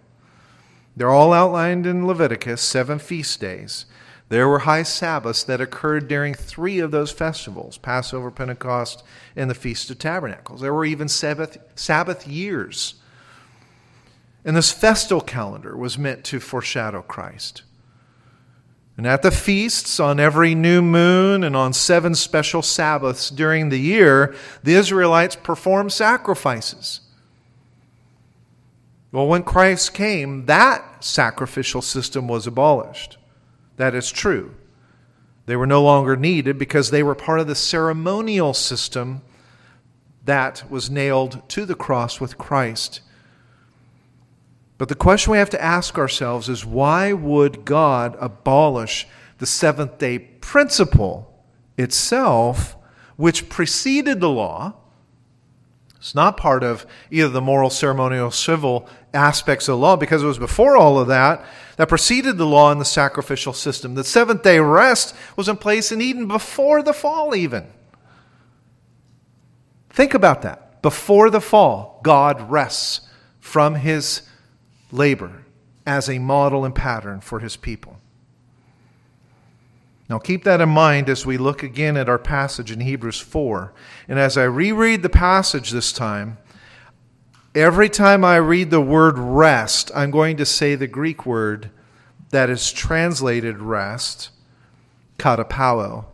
They're 0.96 1.10
all 1.10 1.34
outlined 1.34 1.88
in 1.88 2.06
Leviticus, 2.06 2.62
seven 2.62 3.00
feast 3.00 3.40
days. 3.40 3.86
There 4.30 4.48
were 4.48 4.60
high 4.60 4.84
Sabbaths 4.84 5.44
that 5.46 5.62
occurred 5.62 6.08
during 6.08 6.36
three 6.36 6.78
of 6.78 6.92
those 6.92 7.12
festivals 7.12 7.80
Passover, 7.80 8.30
Pentecost, 8.30 9.04
and 9.36 9.50
the 9.50 9.56
Feast 9.56 9.90
of 9.90 9.98
Tabernacles. 9.98 10.62
There 10.62 10.74
were 10.76 10.86
even 10.86 11.08
Sabbath, 11.08 11.58
Sabbath 11.74 12.28
years. 12.28 12.94
And 14.46 14.56
this 14.56 14.72
festal 14.72 15.22
calendar 15.22 15.76
was 15.76 15.98
meant 15.98 16.24
to 16.26 16.40
foreshadow 16.40 17.02
Christ. 17.02 17.64
And 19.00 19.08
at 19.08 19.22
the 19.22 19.32
feasts, 19.32 19.98
on 19.98 20.20
every 20.20 20.54
new 20.54 20.82
moon, 20.82 21.46
and 21.46 21.56
on 21.56 21.72
seven 21.72 22.14
special 22.16 22.62
Sabbaths 22.62 23.30
during 23.30 23.70
the 23.70 23.80
year, 23.80 24.36
the 24.62 24.74
Israelites 24.74 25.38
performed 25.38 25.94
sacrifices. 25.94 27.00
Well, 29.14 29.26
when 29.26 29.44
Christ 29.44 29.94
came, 29.94 30.48
that 30.48 31.02
sacrificial 31.02 31.82
system 31.82 32.28
was 32.28 32.46
abolished. 32.46 33.18
That 33.78 33.96
is 33.96 34.12
true. 34.12 34.54
They 35.46 35.56
were 35.56 35.66
no 35.66 35.82
longer 35.82 36.18
needed 36.18 36.58
because 36.58 36.92
they 36.92 37.02
were 37.02 37.16
part 37.16 37.40
of 37.40 37.48
the 37.48 37.56
ceremonial 37.56 38.54
system 38.54 39.22
that 40.26 40.70
was 40.70 40.90
nailed 40.90 41.48
to 41.48 41.66
the 41.66 41.74
cross 41.74 42.20
with 42.20 42.38
Christ 42.38 43.00
but 44.80 44.88
the 44.88 44.96
question 44.96 45.34
we 45.34 45.38
have 45.38 45.50
to 45.50 45.62
ask 45.62 45.98
ourselves 45.98 46.48
is 46.48 46.66
why 46.66 47.12
would 47.12 47.66
God 47.66 48.16
abolish 48.18 49.06
the 49.38 49.46
seventh 49.46 49.98
day 49.98 50.18
principle 50.18 51.44
itself, 51.78 52.78
which 53.18 53.50
preceded 53.50 54.22
the 54.22 54.30
law? 54.30 54.76
It's 55.98 56.16
not 56.16 56.38
part 56.38 56.64
of 56.64 56.86
either 57.12 57.28
the 57.28 57.42
moral, 57.42 57.70
ceremonial, 57.70 58.32
civil 58.32 58.88
aspects 59.14 59.68
of 59.68 59.74
the 59.74 59.80
law 59.80 59.98
because 59.98 60.24
it 60.24 60.28
was 60.28 60.40
before 60.40 60.78
all 60.78 60.98
of 60.98 61.10
that 61.10 61.46
that 61.76 61.90
preceded 61.90 62.38
the 62.38 62.46
law 62.46 62.72
and 62.72 62.80
the 62.80 62.86
sacrificial 62.86 63.52
system. 63.52 63.96
The 63.96 64.06
seventh 64.06 64.44
day 64.44 64.60
rest 64.60 65.14
was 65.36 65.50
in 65.50 65.58
place 65.58 65.92
in 65.92 66.00
Eden 66.00 66.26
before 66.26 66.82
the 66.82 66.94
fall, 66.94 67.36
even. 67.36 67.68
Think 69.90 70.14
about 70.14 70.42
that. 70.44 70.82
Before 70.82 71.30
the 71.30 71.42
fall, 71.42 72.00
God 72.02 72.50
rests 72.50 73.02
from 73.42 73.76
his 73.76 74.22
labor 74.92 75.44
as 75.86 76.10
a 76.10 76.20
model 76.20 76.66
and 76.66 76.76
pattern 76.76 77.22
for 77.22 77.40
his 77.40 77.56
people. 77.56 77.98
Now, 80.10 80.18
keep 80.18 80.44
that 80.44 80.60
in 80.60 80.70
mind 80.70 81.08
as 81.08 81.26
we 81.26 81.38
look 81.38 81.62
again 81.62 81.96
at 81.96 82.10
our 82.10 82.18
passage 82.18 82.72
in 82.72 82.80
Hebrews 82.80 83.20
4. 83.20 83.72
And 84.08 84.18
as 84.18 84.38
I 84.38 84.44
reread 84.44 85.04
the 85.04 85.10
passage 85.10 85.70
this 85.70 85.92
time, 85.92 86.40
every 87.54 87.90
time 87.90 88.26
I 88.26 88.38
read 88.38 88.72
the 88.72 88.82
word 88.82 89.20
rest, 89.20 89.92
I'm 89.94 90.10
going 90.10 90.36
to 90.38 90.46
say 90.46 90.74
the 90.74 90.88
Greek 90.88 91.28
word 91.28 91.70
that 92.32 92.50
is 92.50 92.72
translated 92.72 93.60
rest, 93.60 94.32
katapao. 95.20 96.06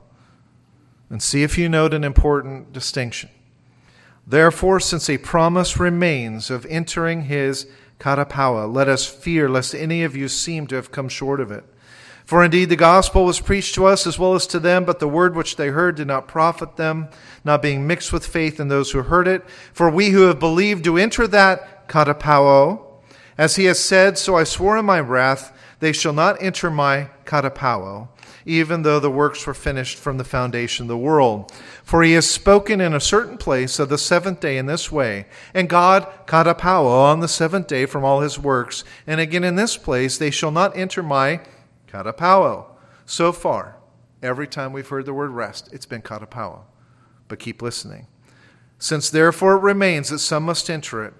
And 1.09 1.23
see 1.23 1.43
if 1.43 1.57
you 1.57 1.69
note 1.69 1.93
an 1.93 2.03
important 2.03 2.73
distinction. 2.73 3.29
Therefore, 4.27 4.79
since 4.79 5.09
a 5.09 5.19
promise 5.19 5.77
remains 5.77 6.49
of 6.49 6.65
entering 6.65 7.23
his 7.23 7.67
katapao. 7.99 8.73
Let 8.73 8.87
us 8.87 9.05
fear 9.05 9.49
lest 9.49 9.73
any 9.75 10.03
of 10.03 10.15
you 10.15 10.27
seem 10.27 10.67
to 10.67 10.75
have 10.75 10.91
come 10.91 11.09
short 11.09 11.39
of 11.39 11.51
it. 11.51 11.63
For 12.25 12.43
indeed 12.43 12.69
the 12.69 12.75
gospel 12.75 13.23
was 13.25 13.39
preached 13.39 13.75
to 13.75 13.85
us 13.85 14.07
as 14.07 14.17
well 14.17 14.33
as 14.33 14.47
to 14.47 14.59
them, 14.59 14.83
but 14.83 14.99
the 14.99 15.07
word 15.07 15.35
which 15.35 15.57
they 15.57 15.67
heard 15.67 15.95
did 15.95 16.07
not 16.07 16.27
profit 16.27 16.75
them, 16.75 17.09
not 17.43 17.61
being 17.61 17.85
mixed 17.85 18.11
with 18.11 18.25
faith 18.25 18.59
in 18.59 18.67
those 18.67 18.91
who 18.91 19.03
heard 19.03 19.27
it. 19.27 19.47
For 19.73 19.89
we 19.89 20.09
who 20.09 20.23
have 20.23 20.39
believed 20.39 20.83
do 20.83 20.97
enter 20.97 21.27
that 21.27 21.87
katapao. 21.87 22.83
As 23.37 23.57
he 23.57 23.65
has 23.65 23.79
said, 23.79 24.17
so 24.17 24.35
I 24.35 24.43
swore 24.43 24.77
in 24.77 24.85
my 24.85 24.99
wrath, 24.99 25.55
they 25.81 25.91
shall 25.91 26.13
not 26.13 26.41
enter 26.41 26.71
my 26.71 27.09
katapao 27.25 28.07
even 28.45 28.83
though 28.83 28.99
the 28.99 29.09
works 29.09 29.45
were 29.45 29.53
finished 29.53 29.97
from 29.97 30.17
the 30.17 30.23
foundation 30.23 30.83
of 30.83 30.87
the 30.89 30.97
world. 30.97 31.51
For 31.83 32.03
he 32.03 32.13
has 32.13 32.29
spoken 32.29 32.79
in 32.79 32.93
a 32.93 32.99
certain 32.99 33.37
place 33.37 33.79
of 33.79 33.89
the 33.89 33.97
seventh 33.97 34.39
day 34.39 34.57
in 34.57 34.67
this 34.67 34.91
way, 34.91 35.25
and 35.53 35.67
God 35.67 36.07
katapao 36.27 36.85
on 36.85 37.19
the 37.19 37.27
seventh 37.27 37.67
day 37.67 37.85
from 37.85 38.03
all 38.03 38.21
his 38.21 38.39
works, 38.39 38.83
and 39.07 39.19
again 39.19 39.43
in 39.43 39.55
this 39.55 39.77
place, 39.77 40.17
they 40.17 40.31
shall 40.31 40.51
not 40.51 40.77
enter 40.77 41.01
my 41.01 41.41
katapao. 41.87 42.65
So 43.05 43.31
far, 43.31 43.77
every 44.21 44.47
time 44.47 44.73
we've 44.73 44.87
heard 44.87 45.05
the 45.05 45.13
word 45.13 45.31
rest, 45.31 45.69
it's 45.71 45.85
been 45.85 46.01
katapao. 46.01 46.61
But 47.27 47.39
keep 47.39 47.61
listening. 47.61 48.07
Since 48.77 49.09
therefore 49.09 49.55
it 49.55 49.61
remains 49.61 50.09
that 50.09 50.19
some 50.19 50.43
must 50.43 50.69
enter 50.69 51.03
it, 51.03 51.13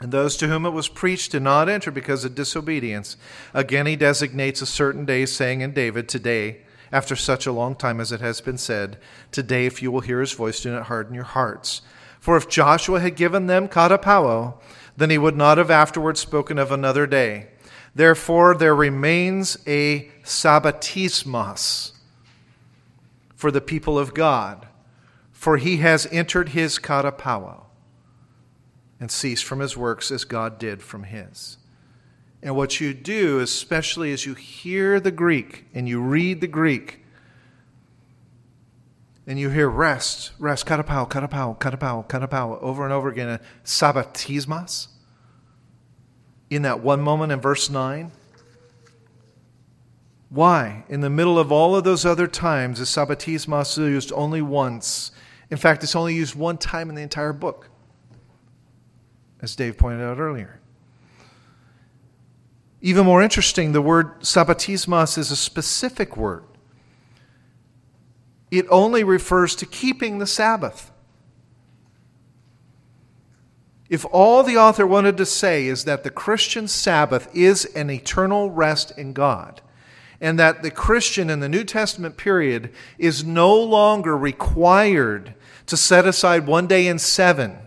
And 0.00 0.12
those 0.12 0.36
to 0.38 0.48
whom 0.48 0.64
it 0.64 0.70
was 0.70 0.88
preached 0.88 1.32
did 1.32 1.42
not 1.42 1.68
enter 1.68 1.90
because 1.90 2.24
of 2.24 2.34
disobedience. 2.34 3.18
Again, 3.52 3.84
he 3.86 3.96
designates 3.96 4.62
a 4.62 4.66
certain 4.66 5.04
day, 5.04 5.26
saying 5.26 5.60
in 5.60 5.72
David, 5.72 6.08
Today, 6.08 6.62
after 6.90 7.14
such 7.14 7.46
a 7.46 7.52
long 7.52 7.76
time 7.76 8.00
as 8.00 8.10
it 8.10 8.22
has 8.22 8.40
been 8.40 8.56
said, 8.56 8.98
Today, 9.30 9.66
if 9.66 9.82
you 9.82 9.92
will 9.92 10.00
hear 10.00 10.20
his 10.20 10.32
voice, 10.32 10.60
do 10.60 10.72
not 10.72 10.86
harden 10.86 11.14
your 11.14 11.24
hearts. 11.24 11.82
For 12.18 12.38
if 12.38 12.48
Joshua 12.48 13.00
had 13.00 13.14
given 13.14 13.46
them 13.46 13.68
katapao, 13.68 14.58
then 14.96 15.10
he 15.10 15.18
would 15.18 15.36
not 15.36 15.58
have 15.58 15.70
afterwards 15.70 16.20
spoken 16.20 16.58
of 16.58 16.72
another 16.72 17.06
day. 17.06 17.48
Therefore, 17.94 18.54
there 18.54 18.74
remains 18.74 19.58
a 19.66 20.10
sabbatismos 20.24 21.92
for 23.34 23.50
the 23.50 23.60
people 23.60 23.98
of 23.98 24.14
God, 24.14 24.66
for 25.32 25.58
he 25.58 25.78
has 25.78 26.06
entered 26.10 26.50
his 26.50 26.78
katapao 26.78 27.64
and 29.00 29.10
cease 29.10 29.40
from 29.40 29.60
his 29.60 29.76
works 29.76 30.10
as 30.10 30.24
God 30.24 30.58
did 30.58 30.82
from 30.82 31.04
his. 31.04 31.56
And 32.42 32.54
what 32.54 32.80
you 32.80 32.94
do, 32.94 33.40
especially 33.40 34.12
as 34.12 34.26
you 34.26 34.34
hear 34.34 35.00
the 35.00 35.10
Greek 35.10 35.64
and 35.74 35.88
you 35.88 36.00
read 36.00 36.40
the 36.40 36.46
Greek, 36.46 36.98
and 39.26 39.38
you 39.38 39.50
hear 39.50 39.68
rest, 39.68 40.32
rest, 40.38 40.66
katapau, 40.66 41.08
katapau, 41.08 41.58
katapau, 41.58 42.08
katapau, 42.08 42.60
over 42.62 42.84
and 42.84 42.92
over 42.92 43.08
again, 43.08 43.38
sabbatismos, 43.64 44.88
in 46.48 46.62
that 46.62 46.80
one 46.80 47.00
moment 47.00 47.30
in 47.30 47.40
verse 47.40 47.70
9. 47.70 48.10
Why? 50.30 50.84
In 50.88 51.00
the 51.00 51.10
middle 51.10 51.38
of 51.38 51.52
all 51.52 51.76
of 51.76 51.84
those 51.84 52.04
other 52.04 52.26
times, 52.26 52.78
the 52.78 52.84
sabbatismos 52.84 53.72
is 53.72 53.78
used 53.78 54.12
only 54.14 54.42
once. 54.42 55.12
In 55.50 55.56
fact, 55.58 55.84
it's 55.84 55.94
only 55.94 56.14
used 56.14 56.34
one 56.34 56.58
time 56.58 56.88
in 56.88 56.94
the 56.94 57.02
entire 57.02 57.32
book 57.32 57.69
as 59.42 59.56
Dave 59.56 59.78
pointed 59.78 60.04
out 60.04 60.18
earlier. 60.18 60.60
Even 62.82 63.04
more 63.04 63.22
interesting, 63.22 63.72
the 63.72 63.82
word 63.82 64.20
sabbatismos 64.20 65.18
is 65.18 65.30
a 65.30 65.36
specific 65.36 66.16
word. 66.16 66.44
It 68.50 68.66
only 68.70 69.04
refers 69.04 69.54
to 69.56 69.66
keeping 69.66 70.18
the 70.18 70.26
Sabbath. 70.26 70.90
If 73.88 74.06
all 74.10 74.42
the 74.42 74.56
author 74.56 74.86
wanted 74.86 75.16
to 75.18 75.26
say 75.26 75.66
is 75.66 75.84
that 75.84 76.04
the 76.04 76.10
Christian 76.10 76.68
Sabbath 76.68 77.28
is 77.34 77.64
an 77.76 77.90
eternal 77.90 78.50
rest 78.50 78.96
in 78.96 79.12
God, 79.12 79.60
and 80.20 80.38
that 80.38 80.62
the 80.62 80.70
Christian 80.70 81.28
in 81.28 81.40
the 81.40 81.48
New 81.48 81.64
Testament 81.64 82.16
period 82.16 82.72
is 82.98 83.24
no 83.24 83.54
longer 83.54 84.16
required 84.16 85.34
to 85.66 85.76
set 85.76 86.06
aside 86.06 86.46
one 86.46 86.66
day 86.66 86.86
in 86.86 86.98
seven 86.98 87.58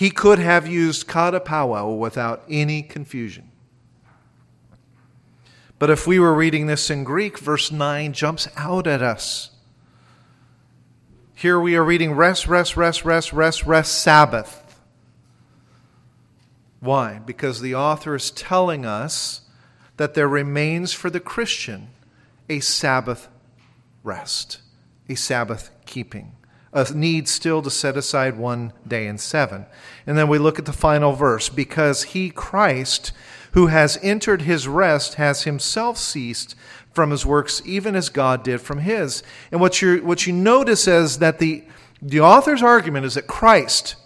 he 0.00 0.08
could 0.08 0.38
have 0.38 0.66
used 0.66 1.06
katapauo 1.06 1.94
without 1.94 2.42
any 2.48 2.80
confusion. 2.80 3.50
But 5.78 5.90
if 5.90 6.06
we 6.06 6.18
were 6.18 6.32
reading 6.32 6.68
this 6.68 6.88
in 6.88 7.04
Greek, 7.04 7.38
verse 7.38 7.70
9 7.70 8.14
jumps 8.14 8.48
out 8.56 8.86
at 8.86 9.02
us. 9.02 9.50
Here 11.34 11.60
we 11.60 11.76
are 11.76 11.84
reading 11.84 12.14
rest, 12.14 12.48
rest, 12.48 12.78
rest, 12.78 13.04
rest, 13.04 13.34
rest, 13.34 13.66
rest, 13.66 14.00
Sabbath. 14.00 14.80
Why? 16.80 17.18
Because 17.18 17.60
the 17.60 17.74
author 17.74 18.14
is 18.14 18.30
telling 18.30 18.86
us 18.86 19.42
that 19.98 20.14
there 20.14 20.28
remains 20.28 20.94
for 20.94 21.10
the 21.10 21.20
Christian 21.20 21.88
a 22.48 22.60
Sabbath 22.60 23.28
rest, 24.02 24.62
a 25.10 25.14
Sabbath 25.14 25.70
keeping 25.84 26.36
a 26.72 26.92
need 26.94 27.28
still 27.28 27.62
to 27.62 27.70
set 27.70 27.96
aside 27.96 28.38
one 28.38 28.72
day 28.86 29.06
in 29.06 29.18
seven. 29.18 29.66
And 30.06 30.16
then 30.16 30.28
we 30.28 30.38
look 30.38 30.58
at 30.58 30.66
the 30.66 30.72
final 30.72 31.12
verse 31.12 31.48
because 31.48 32.04
he, 32.04 32.30
Christ, 32.30 33.12
who 33.52 33.66
has 33.66 33.98
entered 34.02 34.42
his 34.42 34.68
rest, 34.68 35.14
has 35.14 35.42
himself 35.42 35.98
ceased 35.98 36.54
from 36.92 37.10
his 37.10 37.26
works, 37.26 37.60
even 37.64 37.96
as 37.96 38.08
God 38.08 38.42
did 38.42 38.60
from 38.60 38.78
his. 38.78 39.22
And 39.50 39.60
what, 39.60 39.82
you 39.82 39.98
what 40.04 40.26
you 40.26 40.32
notice 40.32 40.86
is 40.86 41.18
that 41.18 41.38
the, 41.38 41.64
the 42.00 42.20
author's 42.20 42.62
argument 42.62 43.06
is 43.06 43.14
that 43.14 43.26
Christ, 43.26 43.96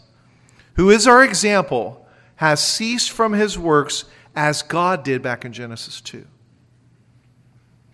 who 0.75 0.91
is 0.91 1.07
our 1.07 1.23
example, 1.23 2.07
has 2.37 2.67
ceased 2.67 3.11
from 3.11 3.35
his 3.35 3.59
works 3.59 4.07
as 4.35 4.63
God 4.63 5.05
did 5.05 5.23
back 5.23 5.45
in 5.45 5.53
Genesis 5.53 6.01
2. 6.01 6.27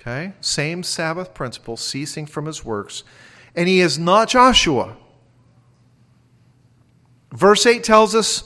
Okay? 0.01 0.33
Same 0.41 0.83
Sabbath 0.83 1.35
principle, 1.35 1.77
ceasing 1.77 2.25
from 2.25 2.47
his 2.47 2.65
works 2.65 3.05
and 3.55 3.69
he 3.69 3.81
is 3.81 3.99
not 3.99 4.29
Joshua. 4.29 4.97
Verse 7.33 7.65
8 7.67 7.85
tells 7.85 8.15
us 8.15 8.45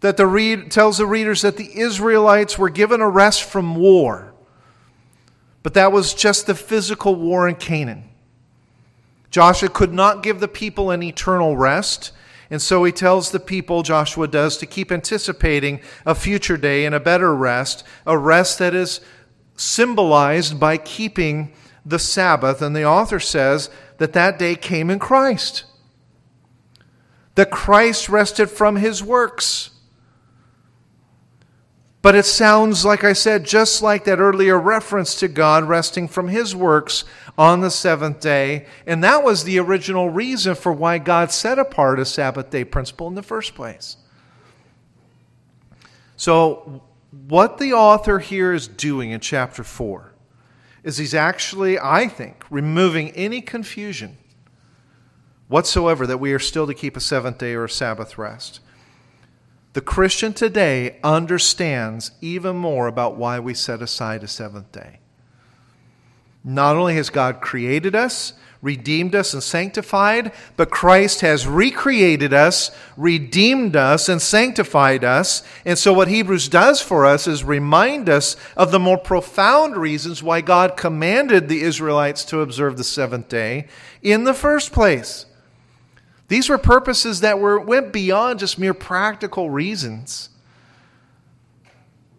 that 0.00 0.16
the 0.16 0.26
read, 0.26 0.70
tells 0.70 0.98
the 0.98 1.06
readers 1.06 1.42
that 1.42 1.56
the 1.56 1.78
Israelites 1.78 2.58
were 2.58 2.70
given 2.70 3.00
a 3.00 3.08
rest 3.08 3.44
from 3.44 3.76
war. 3.76 4.34
But 5.62 5.74
that 5.74 5.92
was 5.92 6.12
just 6.12 6.46
the 6.46 6.54
physical 6.54 7.14
war 7.14 7.48
in 7.48 7.54
Canaan. 7.54 8.04
Joshua 9.30 9.68
could 9.68 9.92
not 9.92 10.22
give 10.22 10.40
the 10.40 10.48
people 10.48 10.90
an 10.90 11.02
eternal 11.02 11.56
rest. 11.56 12.12
And 12.50 12.60
so 12.60 12.84
he 12.84 12.92
tells 12.92 13.30
the 13.30 13.40
people, 13.40 13.82
Joshua 13.82 14.28
does, 14.28 14.58
to 14.58 14.66
keep 14.66 14.92
anticipating 14.92 15.80
a 16.04 16.14
future 16.14 16.56
day 16.56 16.84
and 16.84 16.94
a 16.94 17.00
better 17.00 17.34
rest, 17.34 17.82
a 18.06 18.18
rest 18.18 18.58
that 18.58 18.74
is 18.74 19.00
symbolized 19.56 20.60
by 20.60 20.76
keeping 20.76 21.52
the 21.84 21.98
Sabbath. 21.98 22.62
And 22.62 22.74
the 22.74 22.84
author 22.84 23.20
says 23.20 23.70
that 23.98 24.12
that 24.12 24.38
day 24.38 24.54
came 24.54 24.90
in 24.90 24.98
Christ. 24.98 25.64
That 27.34 27.50
Christ 27.50 28.08
rested 28.08 28.48
from 28.48 28.76
his 28.76 29.02
works. 29.02 29.70
But 32.04 32.14
it 32.14 32.26
sounds, 32.26 32.84
like 32.84 33.02
I 33.02 33.14
said, 33.14 33.46
just 33.46 33.80
like 33.80 34.04
that 34.04 34.18
earlier 34.18 34.58
reference 34.58 35.14
to 35.20 35.26
God 35.26 35.64
resting 35.64 36.06
from 36.06 36.28
his 36.28 36.54
works 36.54 37.04
on 37.38 37.62
the 37.62 37.70
seventh 37.70 38.20
day. 38.20 38.66
And 38.86 39.02
that 39.02 39.24
was 39.24 39.44
the 39.44 39.58
original 39.58 40.10
reason 40.10 40.54
for 40.54 40.70
why 40.70 40.98
God 40.98 41.32
set 41.32 41.58
apart 41.58 41.98
a 41.98 42.04
Sabbath 42.04 42.50
day 42.50 42.62
principle 42.62 43.08
in 43.08 43.14
the 43.14 43.22
first 43.22 43.54
place. 43.54 43.96
So, 46.16 46.82
what 47.26 47.56
the 47.56 47.72
author 47.72 48.18
here 48.18 48.52
is 48.52 48.68
doing 48.68 49.10
in 49.10 49.20
chapter 49.20 49.64
4 49.64 50.13
is 50.84 50.98
he's 50.98 51.14
actually, 51.14 51.78
I 51.78 52.06
think, 52.06 52.44
removing 52.50 53.10
any 53.12 53.40
confusion 53.40 54.18
whatsoever 55.48 56.06
that 56.06 56.18
we 56.18 56.32
are 56.32 56.38
still 56.38 56.66
to 56.66 56.74
keep 56.74 56.96
a 56.96 57.00
seventh 57.00 57.38
day 57.38 57.54
or 57.54 57.64
a 57.64 57.70
Sabbath 57.70 58.16
rest. 58.18 58.60
The 59.72 59.80
Christian 59.80 60.32
today 60.32 61.00
understands 61.02 62.12
even 62.20 62.56
more 62.56 62.86
about 62.86 63.16
why 63.16 63.40
we 63.40 63.54
set 63.54 63.82
aside 63.82 64.22
a 64.22 64.28
seventh 64.28 64.70
day. 64.70 65.00
Not 66.44 66.76
only 66.76 66.94
has 66.96 67.08
God 67.08 67.40
created 67.40 67.94
us, 67.94 68.34
redeemed 68.60 69.14
us 69.14 69.34
and 69.34 69.42
sanctified, 69.42 70.32
but 70.56 70.70
Christ 70.70 71.20
has 71.20 71.46
recreated 71.46 72.32
us, 72.32 72.70
redeemed 72.96 73.76
us, 73.76 74.08
and 74.08 74.20
sanctified 74.20 75.04
us. 75.04 75.42
And 75.64 75.78
so, 75.78 75.92
what 75.92 76.08
Hebrews 76.08 76.48
does 76.48 76.80
for 76.80 77.06
us 77.06 77.26
is 77.26 77.44
remind 77.44 78.08
us 78.08 78.36
of 78.56 78.70
the 78.70 78.78
more 78.78 78.98
profound 78.98 79.76
reasons 79.76 80.22
why 80.22 80.40
God 80.40 80.76
commanded 80.76 81.48
the 81.48 81.62
Israelites 81.62 82.24
to 82.26 82.40
observe 82.40 82.76
the 82.76 82.84
seventh 82.84 83.28
day 83.28 83.66
in 84.02 84.24
the 84.24 84.34
first 84.34 84.72
place. 84.72 85.26
These 86.28 86.48
were 86.48 86.58
purposes 86.58 87.20
that 87.20 87.38
were, 87.38 87.60
went 87.60 87.92
beyond 87.92 88.38
just 88.38 88.58
mere 88.58 88.74
practical 88.74 89.50
reasons. 89.50 90.30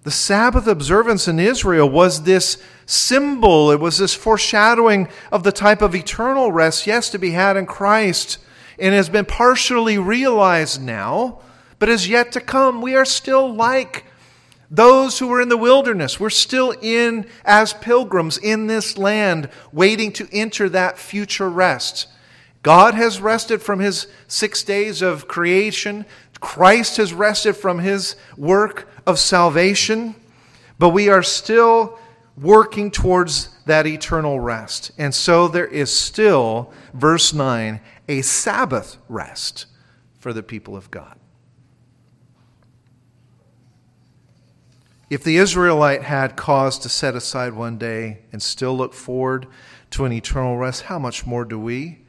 The 0.05 0.11
Sabbath 0.11 0.67
observance 0.67 1.27
in 1.27 1.39
Israel 1.39 1.89
was 1.89 2.23
this 2.23 2.59
symbol, 2.85 3.71
it 3.71 3.79
was 3.79 3.97
this 3.97 4.13
foreshadowing 4.13 5.07
of 5.31 5.41
the 5.41 5.51
type 5.51 5.81
of 5.81 5.95
eternal 5.95 6.51
rest, 6.51 6.85
yes, 6.85 7.09
to 7.09 7.17
be 7.17 7.31
had 7.31 7.57
in 7.57 7.65
Christ, 7.65 8.37
and 8.77 8.93
has 8.93 9.09
been 9.09 9.25
partially 9.25 9.97
realized 9.97 10.79
now, 10.79 11.39
but 11.79 11.89
is 11.89 12.07
yet 12.07 12.31
to 12.33 12.39
come. 12.39 12.83
We 12.83 12.95
are 12.95 13.03
still 13.03 13.51
like 13.51 14.05
those 14.69 15.17
who 15.17 15.25
were 15.25 15.41
in 15.41 15.49
the 15.49 15.57
wilderness. 15.57 16.19
We're 16.19 16.29
still 16.29 16.75
in 16.83 17.25
as 17.43 17.73
pilgrims 17.73 18.37
in 18.37 18.67
this 18.67 18.99
land, 18.99 19.49
waiting 19.71 20.11
to 20.13 20.29
enter 20.31 20.69
that 20.69 20.99
future 20.99 21.49
rest. 21.49 22.05
God 22.61 22.93
has 22.93 23.21
rested 23.21 23.61
from 23.61 23.79
his 23.79 24.07
six 24.27 24.63
days 24.63 25.01
of 25.01 25.27
creation. 25.27 26.05
Christ 26.45 26.97
has 26.97 27.11
rested 27.11 27.53
from 27.53 27.79
his 27.79 28.15
work 28.37 28.87
of 29.07 29.17
salvation, 29.17 30.13
but 30.77 30.89
we 30.89 31.09
are 31.09 31.23
still 31.23 31.97
working 32.37 32.91
towards 32.91 33.49
that 33.65 33.87
eternal 33.87 34.39
rest. 34.39 34.91
And 34.99 35.13
so 35.13 35.47
there 35.47 35.65
is 35.65 35.91
still, 35.91 36.71
verse 36.93 37.33
9, 37.33 37.81
a 38.07 38.21
Sabbath 38.21 38.97
rest 39.09 39.65
for 40.19 40.33
the 40.33 40.43
people 40.43 40.77
of 40.77 40.91
God. 40.91 41.17
If 45.09 45.23
the 45.23 45.37
Israelite 45.37 46.03
had 46.03 46.35
cause 46.35 46.77
to 46.79 46.89
set 46.89 47.15
aside 47.15 47.53
one 47.53 47.79
day 47.79 48.19
and 48.31 48.41
still 48.41 48.77
look 48.77 48.93
forward 48.93 49.47
to 49.89 50.05
an 50.05 50.13
eternal 50.13 50.57
rest, 50.57 50.83
how 50.83 50.99
much 50.99 51.25
more 51.25 51.43
do 51.43 51.59
we? 51.59 52.04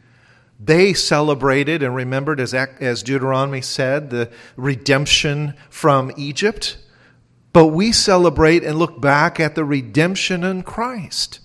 They 0.59 0.95
celebrated 0.95 1.83
and 1.83 1.95
remembered, 1.95 2.41
as, 2.41 2.55
as 2.55 3.03
Deuteronomy 3.03 3.61
said, 3.61 4.11
the 4.11 4.31
redemption 4.57 5.55
from 5.69 6.13
Egypt. 6.17 6.79
But 7.53 7.67
we 7.67 7.93
celebrate 7.93 8.65
and 8.65 8.79
look 8.79 9.01
back 9.01 9.39
at 9.39 9.55
the 9.55 9.65
redemption 9.65 10.45
in 10.45 10.63
Christ. 10.63 11.41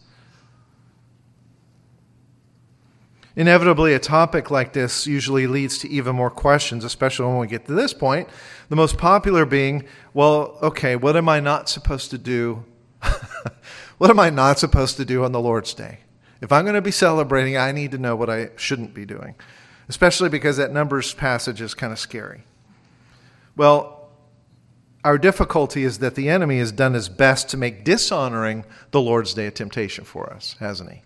Inevitably, 3.35 3.93
a 3.93 3.99
topic 3.99 4.51
like 4.51 4.73
this 4.73 5.07
usually 5.07 5.47
leads 5.47 5.77
to 5.79 5.89
even 5.89 6.15
more 6.15 6.29
questions, 6.29 6.83
especially 6.83 7.27
when 7.27 7.37
we 7.37 7.47
get 7.47 7.65
to 7.65 7.73
this 7.73 7.93
point. 7.93 8.27
The 8.67 8.75
most 8.75 8.97
popular 8.97 9.45
being, 9.45 9.85
well, 10.13 10.57
okay, 10.61 10.97
what 10.97 11.15
am 11.15 11.29
I 11.29 11.39
not 11.39 11.69
supposed 11.69 12.11
to 12.11 12.17
do? 12.17 12.65
what 13.97 14.09
am 14.09 14.19
I 14.19 14.29
not 14.29 14.59
supposed 14.59 14.97
to 14.97 15.05
do 15.05 15.23
on 15.23 15.31
the 15.31 15.39
Lord's 15.39 15.73
Day? 15.73 15.99
If 16.41 16.51
I'm 16.51 16.65
going 16.65 16.75
to 16.75 16.81
be 16.81 16.91
celebrating, 16.91 17.55
I 17.55 17.71
need 17.71 17.91
to 17.91 17.97
know 17.97 18.15
what 18.15 18.29
I 18.29 18.49
shouldn't 18.55 18.93
be 18.93 19.05
doing, 19.05 19.35
especially 19.87 20.29
because 20.29 20.57
that 20.57 20.73
Numbers 20.73 21.13
passage 21.13 21.61
is 21.61 21.73
kind 21.73 21.93
of 21.93 21.99
scary. 21.99 22.43
Well, 23.55 24.09
our 25.03 25.17
difficulty 25.17 25.83
is 25.83 25.99
that 25.99 26.15
the 26.15 26.29
enemy 26.29 26.59
has 26.59 26.71
done 26.71 26.93
his 26.93 27.09
best 27.09 27.49
to 27.49 27.57
make 27.57 27.83
dishonoring 27.83 28.65
the 28.91 29.01
Lord's 29.01 29.33
Day 29.33 29.47
a 29.47 29.51
temptation 29.51 30.03
for 30.03 30.31
us, 30.31 30.55
hasn't 30.59 30.91
he? 30.91 31.01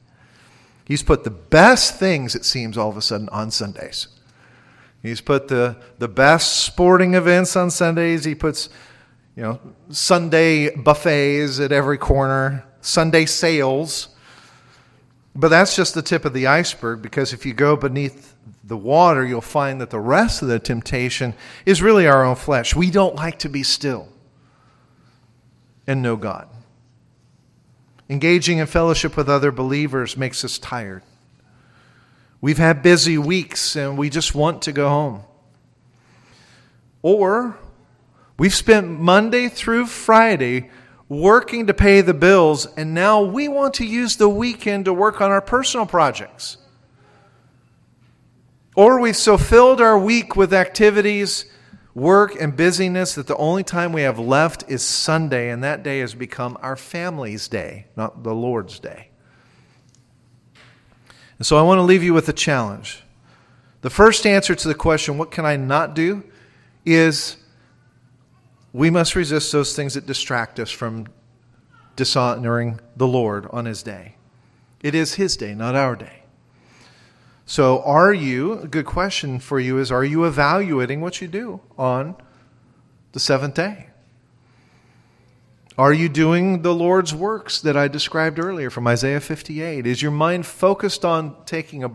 He's 0.85 1.01
put 1.01 1.23
the 1.23 1.31
best 1.31 1.97
things, 1.97 2.35
it 2.35 2.45
seems, 2.45 2.77
all 2.77 2.89
of 2.89 2.97
a 2.97 3.01
sudden 3.01 3.29
on 3.29 3.51
Sundays. 3.51 4.07
He's 5.01 5.21
put 5.21 5.47
the, 5.47 5.77
the 5.97 6.07
best 6.07 6.63
sporting 6.63 7.13
events 7.13 7.55
on 7.55 7.71
Sundays. 7.71 8.25
He 8.25 8.35
puts, 8.35 8.69
you 9.35 9.43
know, 9.43 9.59
Sunday 9.89 10.75
buffets 10.75 11.59
at 11.59 11.71
every 11.71 11.97
corner, 11.97 12.65
Sunday 12.81 13.25
sales. 13.25 14.09
But 15.35 15.49
that's 15.49 15.75
just 15.75 15.93
the 15.93 16.01
tip 16.01 16.23
of 16.23 16.33
the 16.33 16.47
iceberg 16.47 17.01
because 17.01 17.33
if 17.33 17.45
you 17.45 17.53
go 17.53 17.75
beneath 17.75 18.35
the 18.63 18.77
water, 18.77 19.25
you'll 19.25 19.41
find 19.41 19.81
that 19.81 19.89
the 19.89 19.99
rest 19.99 20.41
of 20.41 20.47
the 20.47 20.59
temptation 20.59 21.33
is 21.65 21.81
really 21.81 22.07
our 22.07 22.23
own 22.23 22.35
flesh. 22.35 22.73
We 22.73 22.89
don't 22.89 23.15
like 23.15 23.39
to 23.39 23.49
be 23.49 23.61
still 23.61 24.07
and 25.85 26.01
know 26.01 26.15
God. 26.15 26.47
Engaging 28.09 28.59
in 28.59 28.67
fellowship 28.67 29.17
with 29.17 29.27
other 29.27 29.51
believers 29.51 30.15
makes 30.15 30.45
us 30.45 30.57
tired. 30.57 31.03
We've 32.39 32.57
had 32.57 32.81
busy 32.81 33.17
weeks 33.17 33.75
and 33.75 33.97
we 33.97 34.09
just 34.09 34.35
want 34.35 34.61
to 34.63 34.71
go 34.71 34.87
home. 34.87 35.23
Or 37.01 37.57
we've 38.37 38.53
spent 38.53 38.87
Monday 38.87 39.49
through 39.49 39.87
Friday 39.87 40.69
working 41.07 41.67
to 41.67 41.73
pay 41.73 42.01
the 42.01 42.13
bills, 42.13 42.65
and 42.77 42.93
now 42.93 43.21
we 43.21 43.47
want 43.47 43.75
to 43.75 43.85
use 43.85 44.15
the 44.15 44.29
weekend 44.29 44.85
to 44.85 44.93
work 44.93 45.21
on 45.21 45.31
our 45.31 45.41
personal 45.41 45.85
projects. 45.85 46.57
Or 48.75 48.99
we've 48.99 49.15
so 49.15 49.37
filled 49.37 49.79
our 49.79 49.97
week 49.97 50.35
with 50.35 50.53
activities 50.53 51.45
work 51.93 52.35
and 52.41 52.57
busyness 52.57 53.15
that 53.15 53.25
the 53.25 53.37
only 53.37 53.63
time 53.63 53.93
we 53.93 54.01
have 54.01 54.19
left 54.19 54.65
is 54.67 54.83
Sunday, 54.83 55.49
and 55.49 55.63
that 55.63 55.81
day 55.81 55.99
has 55.99 56.13
become 56.13 56.57
our 56.61 56.75
family's 56.75 57.47
day, 57.47 57.85
not 57.95 58.23
the 58.23 58.33
Lord's 58.33 58.79
day. 58.79 59.09
And 61.37 61.45
so 61.45 61.57
I 61.57 61.61
want 61.61 61.79
to 61.79 61.83
leave 61.83 62.03
you 62.03 62.13
with 62.13 62.27
a 62.27 62.33
challenge. 62.33 63.03
The 63.81 63.89
first 63.89 64.25
answer 64.25 64.55
to 64.55 64.67
the 64.67 64.75
question, 64.75 65.17
what 65.17 65.31
can 65.31 65.45
I 65.45 65.55
not 65.55 65.93
do, 65.93 66.23
is 66.85 67.37
we 68.75 68.89
must 68.89 69.15
resist 69.15 69.53
those 69.53 69.73
things 69.73 69.93
that 69.93 70.05
distract 70.05 70.59
us 70.59 70.69
from 70.69 71.07
dishonoring 71.95 72.77
the 72.97 73.07
Lord 73.07 73.47
on 73.51 73.63
His 73.63 73.81
day. 73.81 74.15
It 74.83 74.93
is 74.93 75.13
His 75.13 75.37
day, 75.37 75.55
not 75.55 75.75
our 75.75 75.95
day. 75.95 76.23
So, 77.45 77.81
are 77.83 78.13
you, 78.13 78.59
a 78.59 78.67
good 78.67 78.85
question 78.85 79.39
for 79.39 79.61
you 79.61 79.77
is, 79.77 79.93
are 79.93 80.03
you 80.03 80.25
evaluating 80.25 80.99
what 80.99 81.21
you 81.21 81.29
do 81.29 81.61
on 81.77 82.17
the 83.13 83.19
seventh 83.21 83.53
day? 83.53 83.87
Are 85.77 85.93
you 85.93 86.09
doing 86.09 86.61
the 86.61 86.75
Lord's 86.75 87.15
works 87.15 87.61
that 87.61 87.77
I 87.77 87.87
described 87.87 88.39
earlier 88.39 88.69
from 88.69 88.87
Isaiah 88.87 89.21
58? 89.21 89.87
Is 89.87 90.01
your 90.01 90.11
mind 90.11 90.45
focused 90.45 91.05
on 91.05 91.37
taking 91.45 91.85
a, 91.85 91.91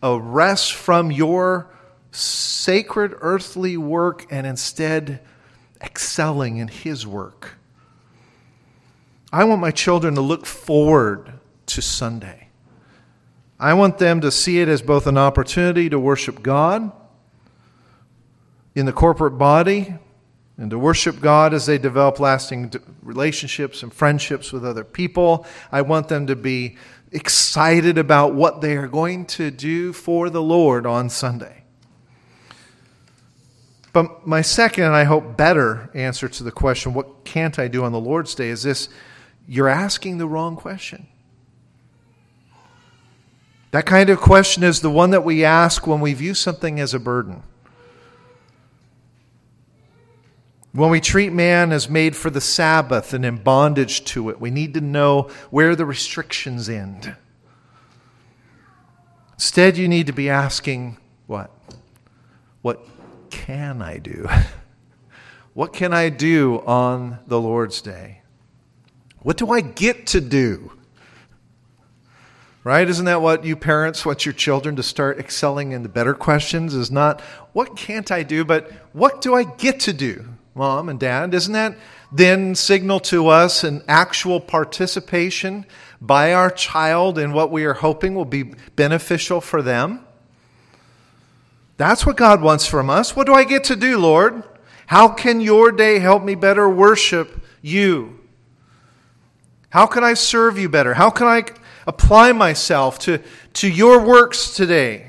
a 0.00 0.20
rest 0.20 0.72
from 0.72 1.10
your 1.10 1.68
sacred 2.12 3.16
earthly 3.22 3.76
work 3.76 4.24
and 4.30 4.46
instead 4.46 5.20
excelling 5.82 6.58
in 6.58 6.68
His 6.68 7.06
work? 7.06 7.56
I 9.32 9.44
want 9.44 9.60
my 9.60 9.70
children 9.70 10.14
to 10.16 10.20
look 10.20 10.44
forward 10.44 11.32
to 11.66 11.80
Sunday. 11.80 12.48
I 13.58 13.74
want 13.74 13.98
them 13.98 14.20
to 14.20 14.30
see 14.30 14.60
it 14.60 14.68
as 14.68 14.82
both 14.82 15.06
an 15.06 15.16
opportunity 15.16 15.88
to 15.88 15.98
worship 15.98 16.42
God 16.42 16.92
in 18.74 18.86
the 18.86 18.92
corporate 18.92 19.38
body 19.38 19.94
and 20.58 20.70
to 20.70 20.78
worship 20.78 21.20
God 21.20 21.54
as 21.54 21.66
they 21.66 21.78
develop 21.78 22.20
lasting 22.20 22.72
relationships 23.02 23.82
and 23.82 23.92
friendships 23.92 24.52
with 24.52 24.64
other 24.64 24.84
people. 24.84 25.46
I 25.70 25.82
want 25.82 26.08
them 26.08 26.26
to 26.26 26.36
be 26.36 26.76
excited 27.10 27.98
about 27.98 28.34
what 28.34 28.60
they 28.60 28.76
are 28.76 28.88
going 28.88 29.26
to 29.26 29.50
do 29.50 29.92
for 29.92 30.28
the 30.28 30.42
Lord 30.42 30.86
on 30.86 31.08
Sunday. 31.08 31.61
But 33.92 34.26
my 34.26 34.40
second, 34.40 34.84
and 34.84 34.94
I 34.94 35.04
hope 35.04 35.36
better, 35.36 35.90
answer 35.94 36.28
to 36.28 36.42
the 36.42 36.50
question, 36.50 36.94
what 36.94 37.24
can't 37.24 37.58
I 37.58 37.68
do 37.68 37.84
on 37.84 37.92
the 37.92 38.00
Lord's 38.00 38.34
Day, 38.34 38.48
is 38.48 38.62
this 38.62 38.88
you're 39.46 39.68
asking 39.68 40.18
the 40.18 40.26
wrong 40.26 40.56
question. 40.56 41.08
That 43.72 43.86
kind 43.86 44.10
of 44.10 44.20
question 44.20 44.62
is 44.62 44.80
the 44.80 44.90
one 44.90 45.10
that 45.10 45.24
we 45.24 45.44
ask 45.44 45.86
when 45.86 46.00
we 46.00 46.14
view 46.14 46.34
something 46.34 46.78
as 46.78 46.94
a 46.94 46.98
burden. 46.98 47.42
When 50.72 50.90
we 50.90 51.00
treat 51.00 51.32
man 51.32 51.70
as 51.72 51.88
made 51.88 52.16
for 52.16 52.30
the 52.30 52.40
Sabbath 52.40 53.12
and 53.12 53.26
in 53.26 53.36
bondage 53.36 54.04
to 54.06 54.30
it, 54.30 54.40
we 54.40 54.50
need 54.50 54.72
to 54.74 54.80
know 54.80 55.30
where 55.50 55.76
the 55.76 55.84
restrictions 55.84 56.68
end. 56.68 57.14
Instead, 59.34 59.76
you 59.76 59.88
need 59.88 60.06
to 60.06 60.12
be 60.12 60.30
asking, 60.30 60.96
what? 61.26 61.50
What 62.62 62.86
can 63.42 63.82
I 63.82 63.98
do? 63.98 64.28
what 65.52 65.72
can 65.72 65.92
I 65.92 66.10
do 66.10 66.60
on 66.60 67.18
the 67.26 67.40
Lord's 67.40 67.82
day? 67.82 68.20
What 69.18 69.36
do 69.36 69.50
I 69.50 69.60
get 69.60 70.06
to 70.08 70.20
do? 70.20 70.72
Right? 72.62 72.88
Isn't 72.88 73.06
that 73.06 73.20
what 73.20 73.44
you 73.44 73.56
parents 73.56 74.06
want 74.06 74.24
your 74.24 74.32
children 74.32 74.76
to 74.76 74.82
start 74.84 75.18
excelling 75.18 75.72
in 75.72 75.82
the 75.82 75.88
better 75.88 76.14
questions? 76.14 76.72
Is 76.72 76.92
not, 76.92 77.20
what 77.52 77.76
can't 77.76 78.12
I 78.12 78.22
do, 78.22 78.44
but 78.44 78.70
what 78.92 79.20
do 79.20 79.34
I 79.34 79.42
get 79.42 79.80
to 79.80 79.92
do, 79.92 80.24
mom 80.54 80.88
and 80.88 81.00
dad? 81.00 81.34
Isn't 81.34 81.54
that 81.54 81.76
then 82.12 82.54
signal 82.54 83.00
to 83.00 83.26
us 83.26 83.64
an 83.64 83.82
actual 83.88 84.38
participation 84.38 85.66
by 86.00 86.32
our 86.32 86.50
child 86.50 87.18
in 87.18 87.32
what 87.32 87.50
we 87.50 87.64
are 87.64 87.74
hoping 87.74 88.14
will 88.14 88.24
be 88.24 88.54
beneficial 88.76 89.40
for 89.40 89.62
them? 89.62 90.06
That's 91.82 92.06
what 92.06 92.16
God 92.16 92.42
wants 92.42 92.64
from 92.64 92.88
us. 92.88 93.16
What 93.16 93.26
do 93.26 93.34
I 93.34 93.42
get 93.42 93.64
to 93.64 93.74
do, 93.74 93.98
Lord? 93.98 94.44
How 94.86 95.08
can 95.08 95.40
your 95.40 95.72
day 95.72 95.98
help 95.98 96.22
me 96.22 96.36
better 96.36 96.68
worship 96.68 97.44
you? 97.60 98.20
How 99.70 99.86
can 99.86 100.04
I 100.04 100.14
serve 100.14 100.56
you 100.56 100.68
better? 100.68 100.94
How 100.94 101.10
can 101.10 101.26
I 101.26 101.42
apply 101.84 102.30
myself 102.30 103.00
to, 103.00 103.20
to 103.54 103.68
your 103.68 104.00
works 104.00 104.54
today? 104.54 105.08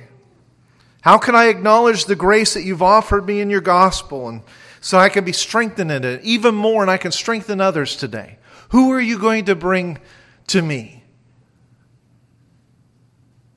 How 1.02 1.20
can 1.20 1.36
I 1.36 1.46
acknowledge 1.46 2.06
the 2.06 2.16
grace 2.16 2.56
that 2.56 2.64
you've 2.64 2.82
offered 2.82 3.28
me 3.28 3.40
in 3.40 3.52
your 3.52 3.62
gospel 3.62 4.28
and 4.28 4.42
so 4.82 4.98
I 4.98 5.10
can 5.10 5.24
be 5.24 5.32
strengthened 5.32 5.92
in 5.92 6.04
it 6.04 6.24
even 6.24 6.56
more 6.56 6.82
and 6.82 6.90
I 6.90 6.98
can 6.98 7.12
strengthen 7.12 7.62
others 7.62 7.96
today? 7.96 8.40
Who 8.70 8.92
are 8.94 9.00
you 9.00 9.20
going 9.20 9.46
to 9.46 9.54
bring 9.54 10.00
to 10.48 10.64
me? 10.64 11.04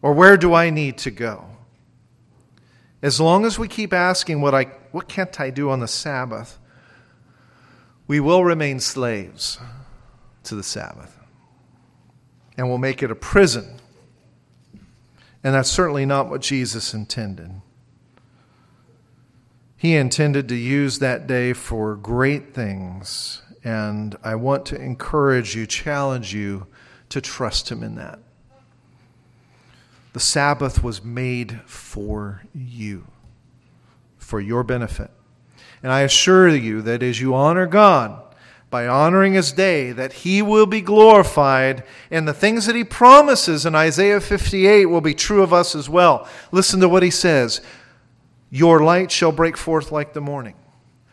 Or 0.02 0.12
where 0.12 0.36
do 0.36 0.52
I 0.52 0.68
need 0.68 0.98
to 0.98 1.10
go? 1.10 1.55
As 3.06 3.20
long 3.20 3.44
as 3.44 3.56
we 3.56 3.68
keep 3.68 3.92
asking 3.92 4.40
what 4.40 4.52
I 4.52 4.64
what 4.90 5.06
can't 5.06 5.40
I 5.40 5.50
do 5.50 5.70
on 5.70 5.78
the 5.78 5.86
Sabbath, 5.86 6.58
we 8.08 8.18
will 8.18 8.42
remain 8.42 8.80
slaves 8.80 9.60
to 10.42 10.56
the 10.56 10.64
Sabbath 10.64 11.16
and 12.56 12.68
we'll 12.68 12.78
make 12.78 13.04
it 13.04 13.12
a 13.12 13.14
prison. 13.14 13.78
And 15.44 15.54
that's 15.54 15.70
certainly 15.70 16.04
not 16.04 16.28
what 16.28 16.40
Jesus 16.40 16.94
intended. 16.94 17.52
He 19.76 19.94
intended 19.94 20.48
to 20.48 20.56
use 20.56 20.98
that 20.98 21.28
day 21.28 21.52
for 21.52 21.94
great 21.94 22.54
things, 22.54 23.40
and 23.62 24.16
I 24.24 24.34
want 24.34 24.66
to 24.66 24.82
encourage 24.82 25.54
you, 25.54 25.64
challenge 25.64 26.34
you 26.34 26.66
to 27.10 27.20
trust 27.20 27.70
Him 27.70 27.84
in 27.84 27.94
that. 27.94 28.18
The 30.16 30.20
Sabbath 30.20 30.82
was 30.82 31.04
made 31.04 31.60
for 31.66 32.40
you, 32.54 33.06
for 34.16 34.40
your 34.40 34.62
benefit. 34.62 35.10
And 35.82 35.92
I 35.92 36.00
assure 36.00 36.48
you 36.48 36.80
that 36.80 37.02
as 37.02 37.20
you 37.20 37.34
honor 37.34 37.66
God, 37.66 38.22
by 38.70 38.88
honoring 38.88 39.34
his 39.34 39.52
day, 39.52 39.92
that 39.92 40.14
he 40.14 40.40
will 40.40 40.64
be 40.64 40.80
glorified, 40.80 41.84
and 42.10 42.26
the 42.26 42.32
things 42.32 42.64
that 42.64 42.74
he 42.74 42.82
promises 42.82 43.66
in 43.66 43.74
Isaiah 43.74 44.22
58 44.22 44.86
will 44.86 45.02
be 45.02 45.12
true 45.12 45.42
of 45.42 45.52
us 45.52 45.74
as 45.74 45.86
well. 45.86 46.26
Listen 46.50 46.80
to 46.80 46.88
what 46.88 47.02
he 47.02 47.10
says 47.10 47.60
Your 48.48 48.82
light 48.82 49.10
shall 49.10 49.32
break 49.32 49.58
forth 49.58 49.92
like 49.92 50.14
the 50.14 50.22
morning, 50.22 50.54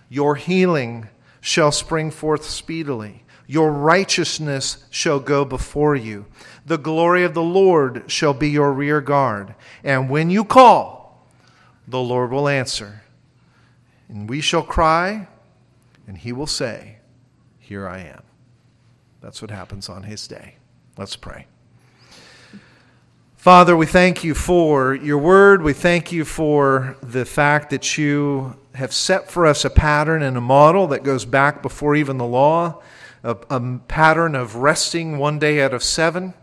your 0.07 0.35
healing 0.35 1.09
shall 1.41 1.73
spring 1.73 2.09
forth 2.09 2.45
speedily, 2.45 3.25
your 3.47 3.69
righteousness 3.69 4.85
shall 4.89 5.19
go 5.19 5.43
before 5.43 5.93
you. 5.93 6.25
The 6.65 6.77
glory 6.77 7.23
of 7.23 7.33
the 7.33 7.43
Lord 7.43 8.05
shall 8.07 8.33
be 8.33 8.49
your 8.49 8.71
rear 8.71 9.01
guard. 9.01 9.55
And 9.83 10.09
when 10.09 10.29
you 10.29 10.45
call, 10.45 11.27
the 11.87 11.99
Lord 11.99 12.31
will 12.31 12.47
answer. 12.47 13.03
And 14.07 14.29
we 14.29 14.41
shall 14.41 14.63
cry, 14.63 15.27
and 16.07 16.17
he 16.17 16.31
will 16.31 16.47
say, 16.47 16.97
Here 17.59 17.87
I 17.87 17.99
am. 17.99 18.23
That's 19.21 19.41
what 19.41 19.51
happens 19.51 19.89
on 19.89 20.03
his 20.03 20.27
day. 20.27 20.55
Let's 20.97 21.15
pray. 21.15 21.47
Father, 23.35 23.75
we 23.75 23.85
thank 23.85 24.23
you 24.23 24.33
for 24.33 24.95
your 24.95 25.17
word. 25.17 25.63
We 25.63 25.73
thank 25.73 26.13
you 26.13 26.23
for 26.23 26.95
the 27.01 27.25
fact 27.25 27.71
that 27.71 27.97
you 27.97 28.55
have 28.75 28.93
set 28.93 29.29
for 29.29 29.45
us 29.45 29.65
a 29.65 29.69
pattern 29.69 30.21
and 30.21 30.37
a 30.37 30.41
model 30.41 30.87
that 30.87 31.03
goes 31.03 31.25
back 31.25 31.61
before 31.61 31.93
even 31.95 32.17
the 32.17 32.25
law, 32.25 32.81
a, 33.21 33.35
a 33.49 33.79
pattern 33.87 34.35
of 34.35 34.55
resting 34.55 35.17
one 35.17 35.39
day 35.39 35.61
out 35.61 35.73
of 35.73 35.83
seven. 35.83 36.33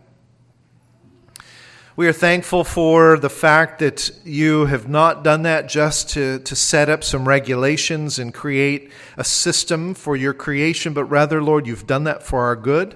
We 2.01 2.07
are 2.07 2.13
thankful 2.13 2.63
for 2.63 3.19
the 3.19 3.29
fact 3.29 3.77
that 3.77 4.09
you 4.25 4.65
have 4.65 4.89
not 4.89 5.23
done 5.23 5.43
that 5.43 5.69
just 5.69 6.09
to, 6.09 6.39
to 6.39 6.55
set 6.55 6.89
up 6.89 7.03
some 7.03 7.27
regulations 7.27 8.17
and 8.17 8.33
create 8.33 8.91
a 9.17 9.23
system 9.23 9.93
for 9.93 10.15
your 10.15 10.33
creation, 10.33 10.93
but 10.93 11.03
rather, 11.03 11.43
Lord, 11.43 11.67
you've 11.67 11.85
done 11.85 12.05
that 12.05 12.23
for 12.23 12.45
our 12.45 12.55
good. 12.55 12.95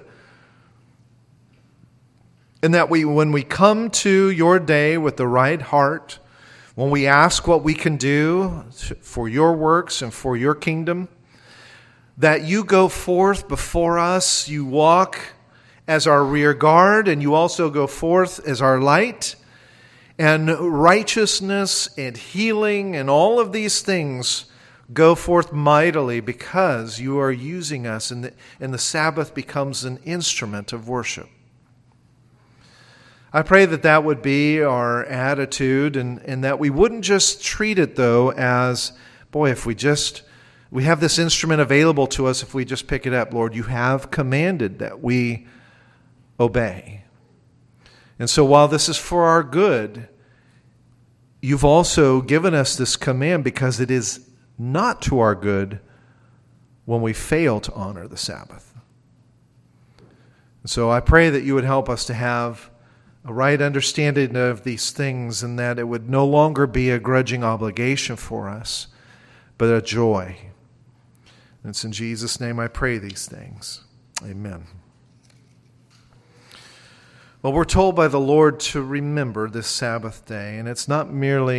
And 2.64 2.74
that 2.74 2.90
we, 2.90 3.04
when 3.04 3.30
we 3.30 3.44
come 3.44 3.90
to 3.90 4.28
your 4.28 4.58
day 4.58 4.98
with 4.98 5.18
the 5.18 5.28
right 5.28 5.62
heart, 5.62 6.18
when 6.74 6.90
we 6.90 7.06
ask 7.06 7.46
what 7.46 7.62
we 7.62 7.74
can 7.74 7.96
do 7.96 8.64
for 9.02 9.28
your 9.28 9.52
works 9.52 10.02
and 10.02 10.12
for 10.12 10.36
your 10.36 10.56
kingdom, 10.56 11.06
that 12.18 12.42
you 12.42 12.64
go 12.64 12.88
forth 12.88 13.46
before 13.46 14.00
us, 14.00 14.48
you 14.48 14.64
walk 14.64 15.20
as 15.88 16.06
our 16.06 16.24
rear 16.24 16.52
guard, 16.54 17.08
and 17.08 17.22
you 17.22 17.34
also 17.34 17.70
go 17.70 17.86
forth 17.86 18.46
as 18.46 18.60
our 18.60 18.80
light. 18.80 19.36
And 20.18 20.48
righteousness 20.48 21.90
and 21.98 22.16
healing 22.16 22.96
and 22.96 23.10
all 23.10 23.38
of 23.38 23.52
these 23.52 23.82
things 23.82 24.46
go 24.92 25.14
forth 25.14 25.52
mightily 25.52 26.20
because 26.20 27.00
you 27.00 27.18
are 27.18 27.30
using 27.32 27.86
us, 27.86 28.10
and 28.10 28.24
the, 28.24 28.32
and 28.60 28.72
the 28.72 28.78
Sabbath 28.78 29.34
becomes 29.34 29.84
an 29.84 29.98
instrument 30.04 30.72
of 30.72 30.88
worship. 30.88 31.28
I 33.32 33.42
pray 33.42 33.66
that 33.66 33.82
that 33.82 34.04
would 34.04 34.22
be 34.22 34.62
our 34.62 35.04
attitude 35.04 35.96
and, 35.96 36.20
and 36.20 36.42
that 36.44 36.58
we 36.58 36.70
wouldn't 36.70 37.04
just 37.04 37.44
treat 37.44 37.78
it, 37.78 37.96
though, 37.96 38.32
as, 38.32 38.92
boy, 39.30 39.50
if 39.50 39.66
we 39.66 39.74
just, 39.74 40.22
we 40.70 40.84
have 40.84 41.00
this 41.00 41.18
instrument 41.18 41.60
available 41.60 42.06
to 42.06 42.26
us 42.26 42.42
if 42.42 42.54
we 42.54 42.64
just 42.64 42.86
pick 42.86 43.06
it 43.06 43.12
up. 43.12 43.34
Lord, 43.34 43.54
you 43.54 43.64
have 43.64 44.10
commanded 44.10 44.78
that 44.78 45.02
we 45.02 45.46
obey. 46.38 47.04
And 48.18 48.30
so 48.30 48.44
while 48.44 48.68
this 48.68 48.88
is 48.88 48.96
for 48.96 49.24
our 49.24 49.42
good, 49.42 50.08
you've 51.42 51.64
also 51.64 52.20
given 52.20 52.54
us 52.54 52.76
this 52.76 52.96
command 52.96 53.44
because 53.44 53.80
it 53.80 53.90
is 53.90 54.28
not 54.58 55.02
to 55.02 55.18
our 55.20 55.34
good 55.34 55.80
when 56.86 57.02
we 57.02 57.12
fail 57.12 57.60
to 57.60 57.72
honor 57.72 58.08
the 58.08 58.16
Sabbath. 58.16 58.74
And 60.62 60.70
so 60.70 60.90
I 60.90 61.00
pray 61.00 61.30
that 61.30 61.42
you 61.42 61.54
would 61.54 61.64
help 61.64 61.88
us 61.88 62.04
to 62.06 62.14
have 62.14 62.70
a 63.24 63.32
right 63.32 63.60
understanding 63.60 64.36
of 64.36 64.64
these 64.64 64.92
things 64.92 65.42
and 65.42 65.58
that 65.58 65.78
it 65.78 65.84
would 65.84 66.08
no 66.08 66.24
longer 66.24 66.66
be 66.66 66.90
a 66.90 66.98
grudging 66.98 67.42
obligation 67.44 68.16
for 68.16 68.48
us, 68.48 68.86
but 69.58 69.66
a 69.66 69.82
joy. 69.82 70.36
And 71.62 71.70
it's 71.70 71.84
in 71.84 71.92
Jesus' 71.92 72.40
name 72.40 72.60
I 72.60 72.68
pray 72.68 72.98
these 72.98 73.26
things. 73.26 73.82
Amen. 74.24 74.66
Well, 77.46 77.52
we're 77.52 77.64
told 77.64 77.94
by 77.94 78.08
the 78.08 78.18
Lord 78.18 78.58
to 78.58 78.82
remember 78.82 79.48
this 79.48 79.68
Sabbath 79.68 80.26
day, 80.26 80.58
and 80.58 80.66
it's 80.66 80.88
not 80.88 81.12
merely 81.12 81.54